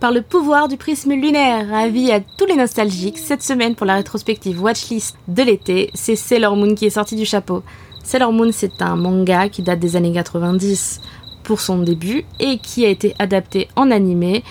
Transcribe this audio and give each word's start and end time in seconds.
Par 0.00 0.12
le 0.12 0.22
pouvoir 0.22 0.68
du 0.68 0.76
prisme 0.76 1.12
lunaire, 1.12 1.72
avis 1.74 2.12
à 2.12 2.20
tous 2.20 2.46
les 2.46 2.56
nostalgiques, 2.56 3.18
cette 3.18 3.42
semaine 3.42 3.74
pour 3.74 3.86
la 3.86 3.96
rétrospective 3.96 4.62
Watchlist 4.62 5.16
de 5.28 5.42
l'été, 5.42 5.90
c'est 5.94 6.16
Sailor 6.16 6.56
Moon 6.56 6.74
qui 6.74 6.86
est 6.86 6.90
sorti 6.90 7.16
du 7.16 7.24
chapeau. 7.24 7.62
Sailor 8.02 8.32
Moon, 8.32 8.50
c'est 8.52 8.82
un 8.82 8.96
manga 8.96 9.48
qui 9.48 9.62
date 9.62 9.80
des 9.80 9.96
années 9.96 10.12
90 10.12 11.00
pour 11.42 11.60
son 11.60 11.78
début 11.78 12.24
et 12.38 12.58
qui 12.58 12.84
a 12.84 12.88
été 12.88 13.14
adapté 13.18 13.68
en 13.76 13.90
animé. 13.90 14.44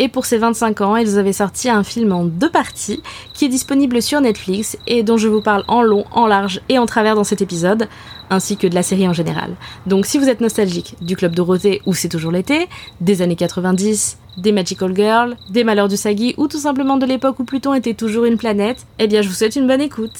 Et 0.00 0.08
pour 0.08 0.26
ses 0.26 0.38
25 0.38 0.80
ans, 0.80 0.96
ils 0.96 1.18
avaient 1.18 1.32
sorti 1.32 1.68
un 1.68 1.82
film 1.82 2.12
en 2.12 2.24
deux 2.24 2.50
parties 2.50 3.02
qui 3.34 3.46
est 3.46 3.48
disponible 3.48 4.00
sur 4.00 4.20
Netflix 4.20 4.76
et 4.86 5.02
dont 5.02 5.16
je 5.16 5.26
vous 5.26 5.40
parle 5.40 5.64
en 5.66 5.82
long, 5.82 6.04
en 6.12 6.26
large 6.26 6.60
et 6.68 6.78
en 6.78 6.86
travers 6.86 7.16
dans 7.16 7.24
cet 7.24 7.42
épisode, 7.42 7.88
ainsi 8.30 8.56
que 8.56 8.66
de 8.66 8.74
la 8.74 8.82
série 8.82 9.08
en 9.08 9.12
général. 9.12 9.56
Donc 9.86 10.06
si 10.06 10.18
vous 10.18 10.28
êtes 10.28 10.40
nostalgique 10.40 10.96
du 11.00 11.16
Club 11.16 11.34
Dorothée 11.34 11.82
ou 11.86 11.94
C'est 11.94 12.08
toujours 12.08 12.32
l'été, 12.32 12.68
des 13.00 13.22
années 13.22 13.36
90, 13.36 14.18
des 14.36 14.52
Magical 14.52 14.94
Girls, 14.94 15.36
des 15.50 15.64
Malheurs 15.64 15.88
du 15.88 15.96
Sagi 15.96 16.34
ou 16.36 16.48
tout 16.48 16.60
simplement 16.60 16.96
de 16.96 17.06
l'époque 17.06 17.38
où 17.40 17.44
Pluton 17.44 17.74
était 17.74 17.94
toujours 17.94 18.24
une 18.24 18.36
planète, 18.36 18.86
eh 18.98 19.06
bien 19.06 19.22
je 19.22 19.28
vous 19.28 19.34
souhaite 19.34 19.56
une 19.56 19.66
bonne 19.66 19.80
écoute. 19.80 20.12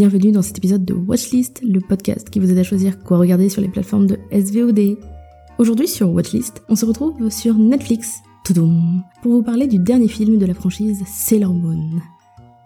Bienvenue 0.00 0.32
dans 0.32 0.40
cet 0.40 0.56
épisode 0.56 0.86
de 0.86 0.94
Watchlist, 0.94 1.60
le 1.62 1.78
podcast 1.78 2.30
qui 2.30 2.38
vous 2.38 2.50
aide 2.50 2.56
à 2.56 2.62
choisir 2.62 3.04
quoi 3.04 3.18
regarder 3.18 3.50
sur 3.50 3.60
les 3.60 3.68
plateformes 3.68 4.06
de 4.06 4.16
SVOD. 4.32 4.96
Aujourd'hui 5.58 5.88
sur 5.88 6.10
Watchlist, 6.10 6.62
on 6.70 6.74
se 6.74 6.86
retrouve 6.86 7.28
sur 7.28 7.52
Netflix, 7.58 8.22
toudoum, 8.42 9.02
pour 9.20 9.32
vous 9.32 9.42
parler 9.42 9.66
du 9.66 9.78
dernier 9.78 10.08
film 10.08 10.38
de 10.38 10.46
la 10.46 10.54
franchise 10.54 11.02
Sailor 11.06 11.52
Moon. 11.52 12.00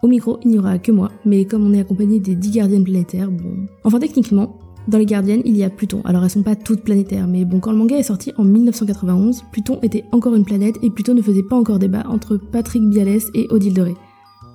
Au 0.05 0.07
micro, 0.07 0.39
il 0.45 0.53
n'y 0.53 0.61
aura 0.61 0.79
que 0.79 0.93
moi, 0.93 1.11
mais 1.25 1.45
comme 1.45 1.67
on 1.67 1.75
est 1.75 1.81
accompagné 1.81 2.21
des 2.21 2.37
10 2.37 2.51
gardiennes 2.53 2.85
planétaires, 2.85 3.33
bon... 3.33 3.67
Enfin 3.83 3.99
techniquement, 3.99 4.57
dans 4.87 4.99
les 4.99 5.07
gardiennes, 5.07 5.43
il 5.45 5.57
y 5.57 5.65
a 5.65 5.71
Pluton. 5.71 6.03
Alors 6.05 6.23
elles 6.23 6.31
sont 6.31 6.45
pas 6.45 6.55
toutes 6.55 6.85
planétaires, 6.85 7.27
mais 7.27 7.45
bon, 7.45 7.59
quand 7.59 7.73
le 7.73 7.79
manga 7.79 7.97
est 7.97 8.05
sorti 8.05 8.33
en 8.37 8.45
1991, 8.45 9.43
Pluton 9.51 9.81
était 9.83 10.05
encore 10.13 10.37
une 10.37 10.45
planète 10.45 10.77
et 10.83 10.91
Pluton 10.91 11.15
ne 11.15 11.23
faisait 11.23 11.43
pas 11.43 11.57
encore 11.57 11.81
débat 11.81 12.05
entre 12.09 12.37
Patrick 12.37 12.89
Bialès 12.89 13.27
et 13.35 13.49
Odile 13.51 13.75
Doré. 13.75 13.95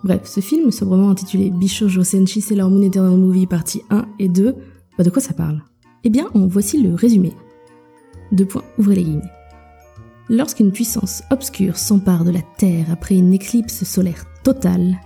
Bref, 0.03 0.22
ce 0.25 0.39
film, 0.39 0.72
sobrement 0.72 1.09
intitulé 1.09 1.50
Bishojo 1.50 2.03
Senshi 2.03 2.39
Sailor 2.39 2.69
Moon 2.69 2.81
Eternal 2.81 3.17
Movie 3.17 3.47
partie 3.47 3.81
1 3.89 4.05
et 4.19 4.30
2, 4.30 4.55
bah 4.97 5.03
de 5.03 5.09
quoi 5.09 5.22
ça 5.22 5.33
parle? 5.33 5.61
Eh 6.05 6.09
bien, 6.09 6.28
en 6.33 6.47
voici 6.47 6.81
le 6.81 6.95
résumé. 6.95 7.33
Deux 8.31 8.45
points, 8.45 8.64
ouvrez 8.77 8.95
les 8.95 9.03
guillemets. 9.03 9.31
Lorsqu'une 10.30 10.72
puissance 10.72 11.23
obscure 11.31 11.75
s'empare 11.77 12.23
de 12.23 12.31
la 12.31 12.42
Terre 12.58 12.86
après 12.92 13.16
une 13.16 13.33
éclipse 13.33 13.83
solaire 13.83 14.25
totale, 14.44 15.00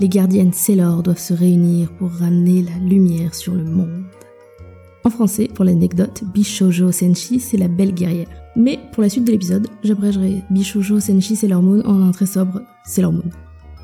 les 0.00 0.08
gardiennes 0.08 0.52
Sailor 0.52 1.02
doivent 1.02 1.18
se 1.18 1.34
réunir 1.34 1.92
pour 1.92 2.10
ramener 2.10 2.62
la 2.62 2.76
lumière 2.78 3.34
sur 3.34 3.54
le 3.54 3.62
monde. 3.62 4.04
En 5.04 5.10
français, 5.10 5.48
pour 5.54 5.64
l'anecdote, 5.64 6.24
Bishojo 6.34 6.90
Senshi, 6.90 7.38
c'est 7.38 7.56
la 7.56 7.68
belle 7.68 7.94
guerrière. 7.94 8.28
Mais 8.56 8.80
pour 8.92 9.02
la 9.02 9.08
suite 9.08 9.24
de 9.24 9.32
l'épisode, 9.32 9.68
j'abrégerai 9.84 10.42
Bishojo 10.50 10.98
Senshi 10.98 11.36
Sailor 11.36 11.62
Moon 11.62 11.82
en 11.84 12.02
un 12.02 12.10
très 12.10 12.26
sobre 12.26 12.62
Sailor 12.84 13.12
Moon. 13.12 13.30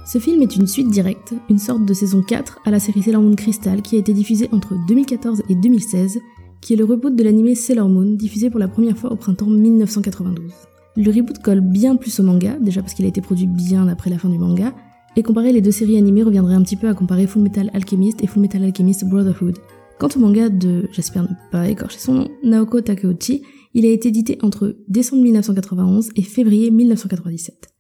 Ce 0.06 0.18
film 0.18 0.40
est 0.40 0.54
une 0.54 0.68
suite 0.68 0.88
directe, 0.88 1.34
une 1.50 1.58
sorte 1.58 1.84
de 1.84 1.92
saison 1.92 2.22
4 2.22 2.60
à 2.64 2.70
la 2.70 2.78
série 2.78 3.02
Sailor 3.02 3.22
Moon 3.22 3.34
Crystal 3.34 3.82
qui 3.82 3.96
a 3.96 3.98
été 3.98 4.12
diffusée 4.12 4.48
entre 4.52 4.76
2014 4.86 5.42
et 5.48 5.56
2016, 5.56 6.20
qui 6.60 6.74
est 6.74 6.76
le 6.76 6.84
reboot 6.84 7.16
de 7.16 7.24
l'anime 7.24 7.52
Sailor 7.56 7.88
Moon 7.88 8.12
diffusé 8.12 8.48
pour 8.48 8.60
la 8.60 8.68
première 8.68 8.96
fois 8.96 9.10
au 9.10 9.16
printemps 9.16 9.50
1992. 9.50 10.52
Le 10.96 11.10
reboot 11.10 11.40
colle 11.40 11.60
bien 11.60 11.96
plus 11.96 12.20
au 12.20 12.22
manga, 12.22 12.56
déjà 12.60 12.82
parce 12.82 12.94
qu'il 12.94 13.04
a 13.04 13.08
été 13.08 13.20
produit 13.20 13.48
bien 13.48 13.88
après 13.88 14.08
la 14.08 14.18
fin 14.18 14.28
du 14.28 14.38
manga, 14.38 14.72
et 15.16 15.24
comparer 15.24 15.52
les 15.52 15.60
deux 15.60 15.72
séries 15.72 15.98
animées 15.98 16.22
reviendrait 16.22 16.54
un 16.54 16.62
petit 16.62 16.76
peu 16.76 16.88
à 16.88 16.94
comparer 16.94 17.26
Full 17.26 17.42
Metal 17.42 17.68
Alchemist 17.74 18.22
et 18.22 18.28
Full 18.28 18.42
Metal 18.42 18.62
Alchemist 18.62 19.04
Brotherhood. 19.06 19.58
Quant 19.98 20.08
au 20.14 20.20
manga 20.20 20.50
de, 20.50 20.88
j'espère 20.92 21.24
ne 21.24 21.34
pas 21.50 21.68
écorcher 21.68 21.98
son 21.98 22.14
nom, 22.14 22.28
Naoko 22.44 22.80
Takeuchi, 22.80 23.42
il 23.74 23.84
a 23.84 23.88
été 23.88 24.10
édité 24.10 24.38
entre 24.42 24.76
décembre 24.86 25.24
1991 25.24 26.10
et 26.14 26.22
février 26.22 26.70
1997. 26.70 27.75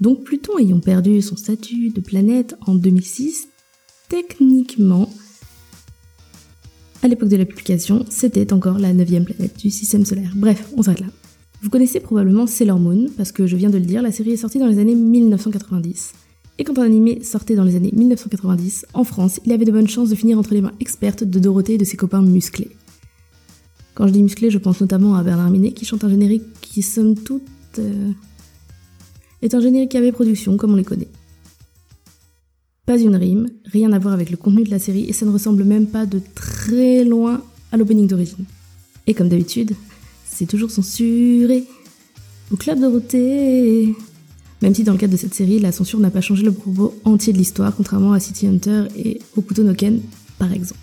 Donc 0.00 0.24
Pluton 0.24 0.58
ayant 0.58 0.80
perdu 0.80 1.20
son 1.22 1.36
statut 1.36 1.90
de 1.90 2.00
planète 2.00 2.54
en 2.66 2.74
2006, 2.74 3.48
techniquement, 4.08 5.10
à 7.02 7.08
l'époque 7.08 7.28
de 7.28 7.36
la 7.36 7.44
publication, 7.44 8.04
c'était 8.08 8.52
encore 8.52 8.78
la 8.78 8.92
neuvième 8.92 9.24
planète 9.24 9.58
du 9.58 9.70
système 9.70 10.04
solaire. 10.04 10.32
Bref, 10.36 10.68
on 10.76 10.82
s'arrête 10.82 11.00
là. 11.00 11.06
Vous 11.62 11.70
connaissez 11.70 11.98
probablement 11.98 12.46
Sailor 12.46 12.78
Moon, 12.78 13.06
parce 13.16 13.32
que 13.32 13.46
je 13.46 13.56
viens 13.56 13.70
de 13.70 13.78
le 13.78 13.84
dire, 13.84 14.02
la 14.02 14.12
série 14.12 14.32
est 14.32 14.36
sortie 14.36 14.58
dans 14.58 14.68
les 14.68 14.78
années 14.78 14.94
1990. 14.94 16.12
Et 16.58 16.64
quand 16.64 16.78
un 16.78 16.82
animé 16.82 17.22
sortait 17.22 17.56
dans 17.56 17.64
les 17.64 17.76
années 17.76 17.92
1990, 17.92 18.86
en 18.94 19.04
France, 19.04 19.40
il 19.44 19.52
avait 19.52 19.64
de 19.64 19.72
bonnes 19.72 19.88
chances 19.88 20.10
de 20.10 20.14
finir 20.14 20.38
entre 20.38 20.54
les 20.54 20.60
mains 20.60 20.72
expertes 20.80 21.24
de 21.24 21.38
Dorothée 21.38 21.74
et 21.74 21.78
de 21.78 21.84
ses 21.84 21.96
copains 21.96 22.22
musclés. 22.22 22.70
Quand 23.94 24.06
je 24.06 24.12
dis 24.12 24.22
musclés, 24.22 24.50
je 24.50 24.58
pense 24.58 24.80
notamment 24.80 25.16
à 25.16 25.24
Bernard 25.24 25.50
Minet 25.50 25.72
qui 25.72 25.84
chante 25.84 26.04
un 26.04 26.08
générique 26.08 26.44
qui, 26.60 26.82
somme 26.82 27.16
toute, 27.16 27.42
euh, 27.78 28.10
est 29.42 29.54
un 29.54 29.60
générique 29.60 29.94
AB 29.94 30.10
production 30.12 30.56
comme 30.56 30.72
on 30.72 30.76
les 30.76 30.84
connaît. 30.84 31.08
Pas 32.86 32.98
une 32.98 33.16
rime, 33.16 33.48
rien 33.66 33.92
à 33.92 33.98
voir 33.98 34.14
avec 34.14 34.30
le 34.30 34.36
contenu 34.36 34.64
de 34.64 34.70
la 34.70 34.78
série 34.78 35.04
et 35.08 35.12
ça 35.12 35.26
ne 35.26 35.30
ressemble 35.30 35.64
même 35.64 35.86
pas 35.86 36.06
de 36.06 36.20
très 36.34 37.04
loin 37.04 37.42
à 37.70 37.76
l'opening 37.76 38.06
d'origine. 38.06 38.44
Et 39.06 39.14
comme 39.14 39.28
d'habitude, 39.28 39.72
c'est 40.24 40.46
toujours 40.46 40.70
censuré. 40.70 41.64
Au 42.50 42.56
club 42.56 42.80
Dorothée. 42.80 43.94
Même 44.62 44.74
si 44.74 44.84
dans 44.84 44.92
le 44.92 44.98
cadre 44.98 45.12
de 45.12 45.18
cette 45.18 45.34
série, 45.34 45.58
la 45.60 45.70
censure 45.70 46.00
n'a 46.00 46.10
pas 46.10 46.20
changé 46.20 46.42
le 46.42 46.52
propos 46.52 46.94
entier 47.04 47.32
de 47.32 47.38
l'histoire, 47.38 47.74
contrairement 47.76 48.12
à 48.12 48.20
City 48.20 48.46
Hunter 48.46 48.84
et 48.96 49.20
Hokuto 49.36 49.62
no 49.62 49.74
Ken, 49.74 50.00
par 50.38 50.52
exemple. 50.52 50.80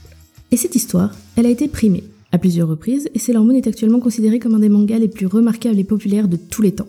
Et 0.52 0.58
cette 0.58 0.76
histoire, 0.76 1.14
elle 1.36 1.46
a 1.46 1.50
été 1.50 1.68
primée 1.68 2.04
à 2.32 2.38
plusieurs 2.38 2.68
reprises, 2.68 3.10
et 3.14 3.20
Sailor 3.20 3.44
Moon 3.44 3.56
est 3.56 3.68
actuellement 3.68 4.00
considéré 4.00 4.40
comme 4.40 4.56
un 4.56 4.60
des 4.60 4.70
mangas 4.70 5.00
les 5.00 5.08
plus 5.08 5.26
remarquables 5.26 5.80
et 5.80 5.84
populaires 5.84 6.28
de 6.28 6.38
tous 6.38 6.62
les 6.62 6.74
temps. 6.74 6.88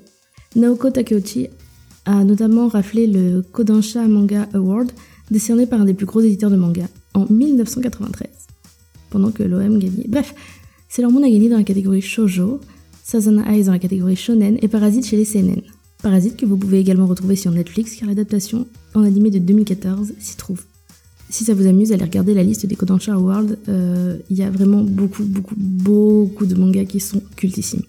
Naoko 0.57 0.91
Takeuchi 0.91 1.49
a 2.07 2.25
notamment 2.25 2.69
raflé 2.69 3.07
le 3.07 3.43
Kodansha 3.43 4.09
Manga 4.09 4.49
Award, 4.55 4.91
décerné 5.31 5.67
par 5.67 5.83
un 5.83 5.85
des 5.85 5.93
plus 5.93 6.07
gros 6.07 6.23
éditeurs 6.23 6.51
de 6.51 6.57
manga, 6.57 6.87
en 7.13 7.27
1993. 7.29 8.27
Pendant 9.11 9.31
que 9.33 9.43
l'OM 9.43 9.79
gagnait. 9.79 10.07
Bref, 10.09 10.35
Sailor 10.89 11.13
Moon 11.13 11.23
a 11.23 11.29
gagné 11.29 11.51
dans 11.51 11.59
la 11.59 11.63
catégorie 11.63 12.01
Shoujo, 12.01 12.61
Sazana 13.05 13.53
Eyes 13.53 13.65
dans 13.65 13.73
la 13.73 13.79
catégorie 13.79 14.17
Shonen 14.17 14.57
et 14.63 14.69
Parasite 14.69 15.05
chez 15.05 15.19
les 15.19 15.27
CNN. 15.27 15.61
Parasite 16.03 16.39
que 16.39 16.47
vous 16.47 16.57
pouvez 16.57 16.79
également 16.79 17.07
retrouver 17.07 17.37
sur 17.37 17.51
Netflix 17.51 17.95
car 17.95 18.09
l'adaptation 18.09 18.67
en 18.95 19.05
animé 19.05 19.29
de 19.29 19.39
2014 19.39 20.15
s'y 20.19 20.39
trouve. 20.39 20.63
Si 21.29 21.45
ça 21.45 21.53
vous 21.53 21.67
amuse, 21.67 21.93
allez 21.93 22.05
regarder 22.05 22.33
la 22.33 22.43
liste 22.43 22.65
des 22.65 22.77
Kodansha 22.77 23.13
Awards, 23.13 23.45
euh, 23.69 24.17
il 24.31 24.39
y 24.39 24.43
a 24.43 24.51
vraiment 24.51 24.83
beaucoup, 24.83 25.25
beaucoup, 25.25 25.55
beaucoup 25.59 26.47
de 26.47 26.55
mangas 26.55 26.87
qui 26.87 27.01
sont 27.01 27.21
cultissimes. 27.37 27.83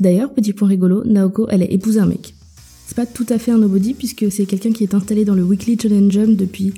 D'ailleurs, 0.00 0.32
petit 0.32 0.52
point 0.52 0.68
rigolo, 0.68 1.04
Naoko, 1.04 1.46
elle 1.48 1.62
a 1.62 1.70
épousé 1.70 2.00
un 2.00 2.06
mec. 2.06 2.34
C'est 2.86 2.96
pas 2.96 3.06
tout 3.06 3.26
à 3.28 3.38
fait 3.38 3.50
un 3.50 3.58
nobody 3.58 3.94
puisque 3.94 4.30
c'est 4.30 4.46
quelqu'un 4.46 4.72
qui 4.72 4.82
est 4.82 4.94
installé 4.94 5.24
dans 5.24 5.34
le 5.34 5.42
Weekly 5.42 5.78
Challenge 5.80 6.10
Jump 6.10 6.36
depuis... 6.36 6.74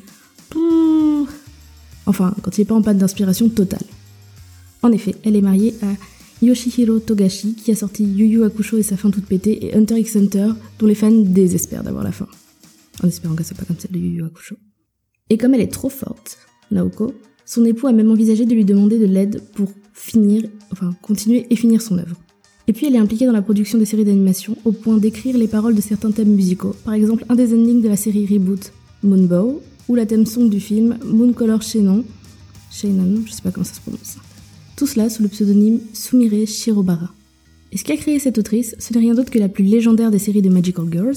Enfin, 2.07 2.35
quand 2.43 2.57
il 2.57 2.61
n'est 2.61 2.67
pas 2.67 2.75
en 2.75 2.83
panne 2.83 2.99
d'inspiration 2.99 3.49
totale. 3.49 3.83
En 4.83 4.93
effet, 4.93 5.17
elle 5.25 5.35
est 5.35 5.43
mariée 5.43 5.75
à 5.83 6.45
Yoshihiro 6.45 7.01
Togashi 7.01 7.55
qui 7.55 7.73
a 7.73 7.75
sorti 7.75 8.05
Yu 8.05 8.27
Yu 8.27 8.45
Hakusho 8.45 8.79
et 8.79 8.85
sa 8.85 8.97
fin 8.97 9.11
toute 9.11 9.27
pétée 9.27 9.67
et 9.67 9.75
Hunter 9.75 9.99
x 9.99 10.15
Hunter 10.15 10.51
dont 10.79 10.87
les 10.87 10.95
fans 10.95 11.11
désespèrent 11.11 11.83
d'avoir 11.83 12.05
la 12.05 12.13
fin. 12.13 12.29
En 13.03 13.09
espérant 13.09 13.35
que 13.35 13.43
ce 13.43 13.49
soit 13.49 13.59
pas 13.59 13.65
comme 13.65 13.79
celle 13.79 13.91
de 13.91 13.99
Yu 13.99 14.19
Yu 14.19 14.25
Hakusho. 14.25 14.57
Et 15.31 15.39
comme 15.39 15.55
elle 15.55 15.61
est 15.61 15.73
trop 15.73 15.89
forte, 15.89 16.39
Naoko, 16.71 17.13
son 17.45 17.65
époux 17.65 17.89
a 17.89 17.93
même 17.93 18.11
envisagé 18.11 18.47
de 18.47 18.55
lui 18.55 18.65
demander 18.65 18.99
de 18.99 19.07
l'aide 19.07 19.43
pour 19.55 19.69
finir, 19.93 20.45
enfin 20.71 20.95
continuer 21.03 21.47
et 21.51 21.57
finir 21.57 21.83
son 21.83 21.99
œuvre. 21.99 22.17
Et 22.69 22.73
puis 22.73 22.87
elle 22.87 22.97
est 22.97 22.99
impliquée 22.99 23.27
dans 23.27 23.33
la 23.33 23.43
production 23.43 23.79
des 23.79 23.85
séries 23.85 24.05
d'animation 24.05 24.57
au 24.65 24.73
point 24.73 24.97
d'écrire 24.97 25.39
les 25.39 25.47
paroles 25.47 25.75
de 25.75 25.81
certains 25.81 26.11
thèmes 26.11 26.35
musicaux, 26.35 26.75
par 26.85 26.95
exemple 26.95 27.25
un 27.29 27.37
des 27.37 27.55
endings 27.55 27.83
de 27.83 27.89
la 27.89 27.97
série 27.97 28.27
Reboot, 28.27 28.73
Moonbow, 29.03 29.63
ou 29.89 29.95
la 29.95 30.05
thème 30.05 30.27
song 30.27 30.51
du 30.51 30.59
film 30.59 30.99
Mooncolor 31.05 31.63
Shannon, 31.63 32.05
Shannon, 32.71 33.23
je 33.25 33.33
sais 33.33 33.43
pas 33.43 33.53
comment 33.53 33.65
ça 33.65 33.75
se 33.75 33.81
prononce. 33.81 34.17
Tout 34.77 34.87
cela 34.87 35.09
sous 35.09 35.23
le 35.23 35.29
pseudonyme 35.29 35.81
Sumire 35.93 36.47
Shirobara. 36.47 37.13
Et 37.73 37.79
ce 37.79 37.85
qu'a 37.85 37.97
créé 37.97 38.19
cette 38.19 38.39
autrice, 38.39 38.75
ce 38.79 38.93
n'est 38.93 39.01
rien 39.01 39.15
d'autre 39.15 39.31
que 39.31 39.39
la 39.39 39.49
plus 39.49 39.65
légendaire 39.65 40.11
des 40.11 40.19
séries 40.19 40.43
de 40.43 40.51
Magical 40.51 40.87
Girls, 40.91 41.17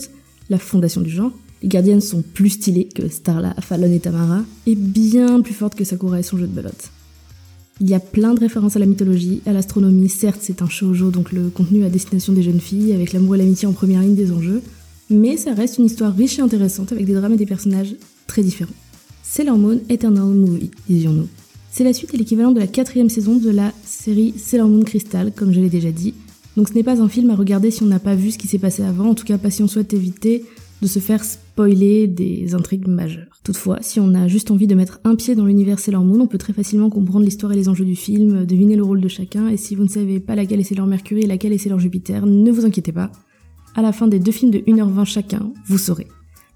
la 0.49 0.57
fondation 0.57 1.01
du 1.01 1.09
genre. 1.09 1.31
Les 1.61 1.67
gardiennes 1.67 2.01
sont 2.01 2.21
plus 2.21 2.51
stylées 2.51 2.87
que 2.87 3.09
Starla, 3.09 3.53
Fallon 3.59 3.91
et 3.91 3.99
Tamara, 3.99 4.43
et 4.65 4.75
bien 4.75 5.41
plus 5.41 5.53
fortes 5.53 5.75
que 5.75 5.83
Sakura 5.83 6.19
et 6.19 6.23
son 6.23 6.37
jeu 6.37 6.47
de 6.47 6.53
belote. 6.53 6.91
Il 7.81 7.89
y 7.89 7.93
a 7.93 7.99
plein 7.99 8.33
de 8.33 8.39
références 8.39 8.75
à 8.75 8.79
la 8.79 8.85
mythologie, 8.85 9.41
à 9.45 9.53
l'astronomie. 9.53 10.09
Certes, 10.09 10.39
c'est 10.41 10.61
un 10.61 10.67
shoujo, 10.67 11.11
donc 11.11 11.31
le 11.31 11.49
contenu 11.49 11.85
à 11.85 11.89
destination 11.89 12.33
des 12.33 12.43
jeunes 12.43 12.59
filles, 12.59 12.93
avec 12.93 13.13
l'amour 13.13 13.35
et 13.35 13.37
l'amitié 13.37 13.67
en 13.67 13.73
première 13.73 14.01
ligne 14.01 14.15
des 14.15 14.31
enjeux. 14.31 14.61
mais 15.09 15.37
ça 15.37 15.53
reste 15.53 15.79
une 15.79 15.85
histoire 15.85 16.15
riche 16.15 16.37
et 16.37 16.41
intéressante 16.41 16.91
avec 16.91 17.05
des 17.05 17.13
drames 17.13 17.33
et 17.33 17.37
des 17.37 17.45
personnages 17.45 17.95
très 18.27 18.43
différents. 18.43 18.75
Sailor 19.23 19.57
Moon 19.57 19.79
Eternal 19.89 20.25
Movie, 20.25 20.71
disions-nous. 20.87 21.27
C'est 21.71 21.83
la 21.83 21.93
suite 21.93 22.13
et 22.13 22.17
l'équivalent 22.17 22.51
de 22.51 22.59
la 22.59 22.67
quatrième 22.67 23.09
saison 23.09 23.35
de 23.35 23.49
la 23.49 23.71
série 23.85 24.33
Sailor 24.37 24.67
Moon 24.67 24.83
Crystal, 24.83 25.31
comme 25.35 25.53
je 25.53 25.59
l'ai 25.59 25.69
déjà 25.69 25.91
dit. 25.91 26.13
Donc 26.57 26.69
ce 26.69 26.73
n'est 26.73 26.83
pas 26.83 27.01
un 27.01 27.07
film 27.07 27.29
à 27.29 27.35
regarder 27.35 27.71
si 27.71 27.83
on 27.83 27.87
n'a 27.87 27.99
pas 27.99 28.15
vu 28.15 28.31
ce 28.31 28.37
qui 28.37 28.47
s'est 28.47 28.57
passé 28.57 28.83
avant, 28.83 29.09
en 29.09 29.15
tout 29.15 29.25
cas 29.25 29.37
pas 29.37 29.49
si 29.49 29.63
on 29.63 29.67
souhaite 29.67 29.93
éviter 29.93 30.45
de 30.81 30.87
se 30.87 30.99
faire 30.99 31.23
spoiler 31.23 32.07
des 32.07 32.55
intrigues 32.55 32.87
majeures. 32.87 33.39
Toutefois, 33.43 33.79
si 33.81 33.99
on 33.99 34.13
a 34.13 34.27
juste 34.27 34.51
envie 34.51 34.67
de 34.67 34.75
mettre 34.75 34.99
un 35.03 35.15
pied 35.15 35.35
dans 35.35 35.45
l'univers 35.45 35.79
Sailor 35.79 36.03
Moon, 36.03 36.21
on 36.21 36.27
peut 36.27 36.37
très 36.37 36.53
facilement 36.53 36.89
comprendre 36.89 37.25
l'histoire 37.25 37.51
et 37.51 37.55
les 37.55 37.69
enjeux 37.69 37.85
du 37.85 37.95
film, 37.95 38.45
deviner 38.45 38.75
le 38.75 38.83
rôle 38.83 39.01
de 39.01 39.07
chacun, 39.07 39.47
et 39.49 39.57
si 39.57 39.75
vous 39.75 39.83
ne 39.83 39.89
savez 39.89 40.19
pas 40.19 40.35
laquelle 40.35 40.59
est 40.59 40.63
Sailor 40.63 40.87
Mercury 40.87 41.21
et 41.21 41.27
laquelle 41.27 41.53
est 41.53 41.57
Sailor 41.57 41.79
Jupiter, 41.79 42.25
ne 42.25 42.51
vous 42.51 42.65
inquiétez 42.65 42.91
pas. 42.91 43.11
À 43.75 43.81
la 43.81 43.91
fin 43.91 44.07
des 44.07 44.19
deux 44.19 44.31
films 44.31 44.51
de 44.51 44.59
1h20 44.59 45.05
chacun, 45.05 45.51
vous 45.67 45.77
saurez. 45.77 46.07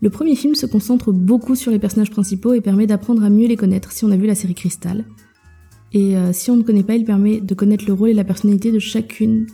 Le 0.02 0.10
premier 0.10 0.36
film 0.36 0.56
se 0.56 0.66
concentre 0.66 1.14
beaucoup 1.14 1.56
sur 1.56 1.72
les 1.72 1.80
personnages 1.80 2.12
principaux 2.12 2.54
et 2.54 2.60
permet 2.60 2.88
d'apprendre 2.88 3.24
à 3.24 3.30
mieux 3.30 3.48
les 3.48 3.56
connaître 3.56 3.92
si 3.92 4.04
on 4.04 4.12
a 4.12 4.18
vu 4.18 4.28
la 4.28 4.36
série 4.36 4.54
Crystal. 4.54 5.06
Et 5.94 6.18
euh, 6.18 6.34
si 6.34 6.52
on 6.52 6.58
ne 6.58 6.64
connaît 6.64 6.84
pas, 6.84 6.96
il 6.96 7.06
permet 7.06 7.40
de 7.40 7.54
connaître 7.54 7.86
le 7.88 7.94
rôle 7.94 8.10
et 8.10 8.14
la 8.14 8.24
personnalité 8.24 8.72
de 8.72 8.80
chacune, 8.80 9.48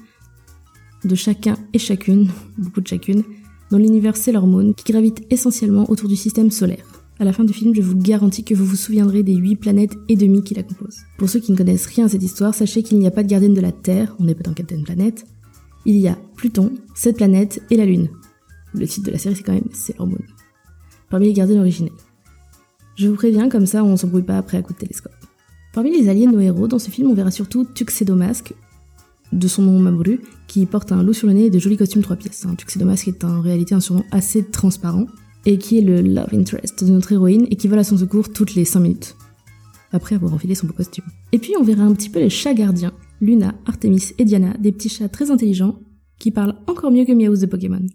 de 1.04 1.16
chacun 1.16 1.56
et 1.74 1.78
chacune, 1.78 2.30
beaucoup 2.58 2.82
de 2.82 2.88
chacune, 2.88 3.24
dans 3.72 3.78
l'univers 3.78 4.18
Sailor 4.18 4.48
Moon 4.48 4.74
qui 4.74 4.92
gravite 4.92 5.26
essentiellement 5.30 5.90
autour 5.90 6.10
du 6.10 6.16
système 6.16 6.52
solaire. 6.52 6.86
À 7.20 7.26
la 7.26 7.34
fin 7.34 7.44
du 7.44 7.54
film, 7.54 7.76
je 7.76 7.82
vous 7.82 7.98
garantis 7.98 8.46
que 8.46 8.56
vous 8.56 8.66
vous 8.66 8.78
souviendrez 8.78 9.24
des 9.24 9.36
8 9.36 9.58
planètes 9.58 9.94
et 10.08 10.16
demi 10.16 10.42
qui 10.42 10.54
la 10.54 10.64
composent. 10.64 11.02
Pour 11.18 11.30
ceux 11.30 11.42
qui 11.42 11.52
ne 11.52 11.58
connaissent 11.58 11.86
rien 11.86 12.06
à 12.06 12.10
cette 12.10 12.24
histoire, 12.24 12.56
sachez 12.56 12.82
qu'il 12.82 12.98
n'y 12.98 13.08
a 13.08 13.12
pas 13.12 13.24
de 13.24 13.28
gardienne 13.28 13.54
de 13.54 13.60
la 13.60 13.74
Terre, 13.74 14.16
on 14.20 14.24
n'est 14.24 14.36
pas 14.36 14.44
dans 14.44 14.54
Captain 14.54 14.82
Planet. 14.84 15.26
Il 15.86 15.98
y 15.98 16.08
a 16.08 16.18
Pluton, 16.38 16.72
cette 16.96 17.18
planète 17.18 17.62
et 17.70 17.76
la 17.76 17.86
Lune. 17.86 18.10
Le 18.74 18.88
titre 18.88 19.08
de 19.08 19.12
la 19.12 19.18
série 19.18 19.36
c'est 19.36 19.44
quand 19.44 19.54
même 19.54 19.68
Sailor 19.74 20.08
Moon. 20.08 20.18
Parmi 21.10 21.26
les 21.26 21.34
gardiennes 21.34 21.60
originelles. 21.60 21.92
Je 22.96 23.08
vous 23.10 23.16
préviens, 23.16 23.50
comme 23.50 23.66
ça 23.66 23.84
on 23.84 23.98
s'embrouille 23.98 24.24
pas 24.24 24.38
après 24.38 24.58
à 24.58 24.62
coup 24.62 24.74
de 24.74 24.78
télescope. 24.78 25.12
Parmi 25.74 25.92
les 25.92 26.08
aliens 26.08 26.32
nos 26.32 26.40
héros, 26.40 26.68
dans 26.68 26.80
ce 26.80 26.90
film 26.90 27.10
on 27.10 27.14
verra 27.14 27.32
surtout 27.32 27.66
Tuxedo 27.66 28.16
Mask, 28.16 28.54
de 29.32 29.48
son 29.48 29.64
nom 29.64 29.80
Mamoru, 29.80 30.22
qui 30.48 30.66
porte 30.66 30.92
un 30.92 31.04
loup 31.04 31.14
sur 31.14 31.28
le 31.28 31.34
nez 31.34 31.46
et 31.46 31.50
de 31.50 31.60
jolis 31.60 31.78
costumes 31.78 32.02
trois 32.02 32.16
pièces. 32.16 32.46
Un 32.46 32.56
Tuxedo 32.56 32.86
Mask 32.86 33.08
est 33.08 33.24
en 33.24 33.42
réalité 33.42 33.76
un 33.76 33.80
surnom 33.80 34.04
assez 34.12 34.44
transparent, 34.44 35.06
et 35.46 35.58
qui 35.58 35.78
est 35.78 35.82
le 35.82 36.02
love 36.02 36.34
interest 36.34 36.84
de 36.84 36.92
notre 36.92 37.12
héroïne 37.12 37.48
et 37.50 37.56
qui 37.56 37.68
vole 37.68 37.80
à 37.80 37.84
son 37.84 37.98
secours 37.98 38.32
toutes 38.32 38.56
les 38.56 38.66
5 38.66 38.80
minutes, 38.80 39.16
après 39.92 40.16
avoir 40.16 40.34
enfilé 40.34 40.56
son 40.56 40.68
beau 40.68 40.74
costume. 40.74 41.06
Et 41.32 41.40
puis 41.40 41.54
on 41.60 41.64
verra 41.64 41.84
un 41.84 41.94
petit 41.94 42.10
peu 42.10 42.20
les 42.20 42.30
chats 42.30 42.54
gardiens, 42.54 42.94
Luna, 43.22 43.56
Artemis 43.66 44.14
et 44.18 44.26
Diana, 44.26 44.54
des 44.60 44.72
petits 44.72 44.90
chats 44.90 45.10
très 45.10 45.32
intelligents, 45.32 45.80
qui 46.20 46.32
parlent 46.32 46.56
encore 46.68 46.92
mieux 46.92 47.06
que 47.06 47.14
Meowth 47.14 47.40
de 47.40 47.46
Pokémon. 47.46 47.86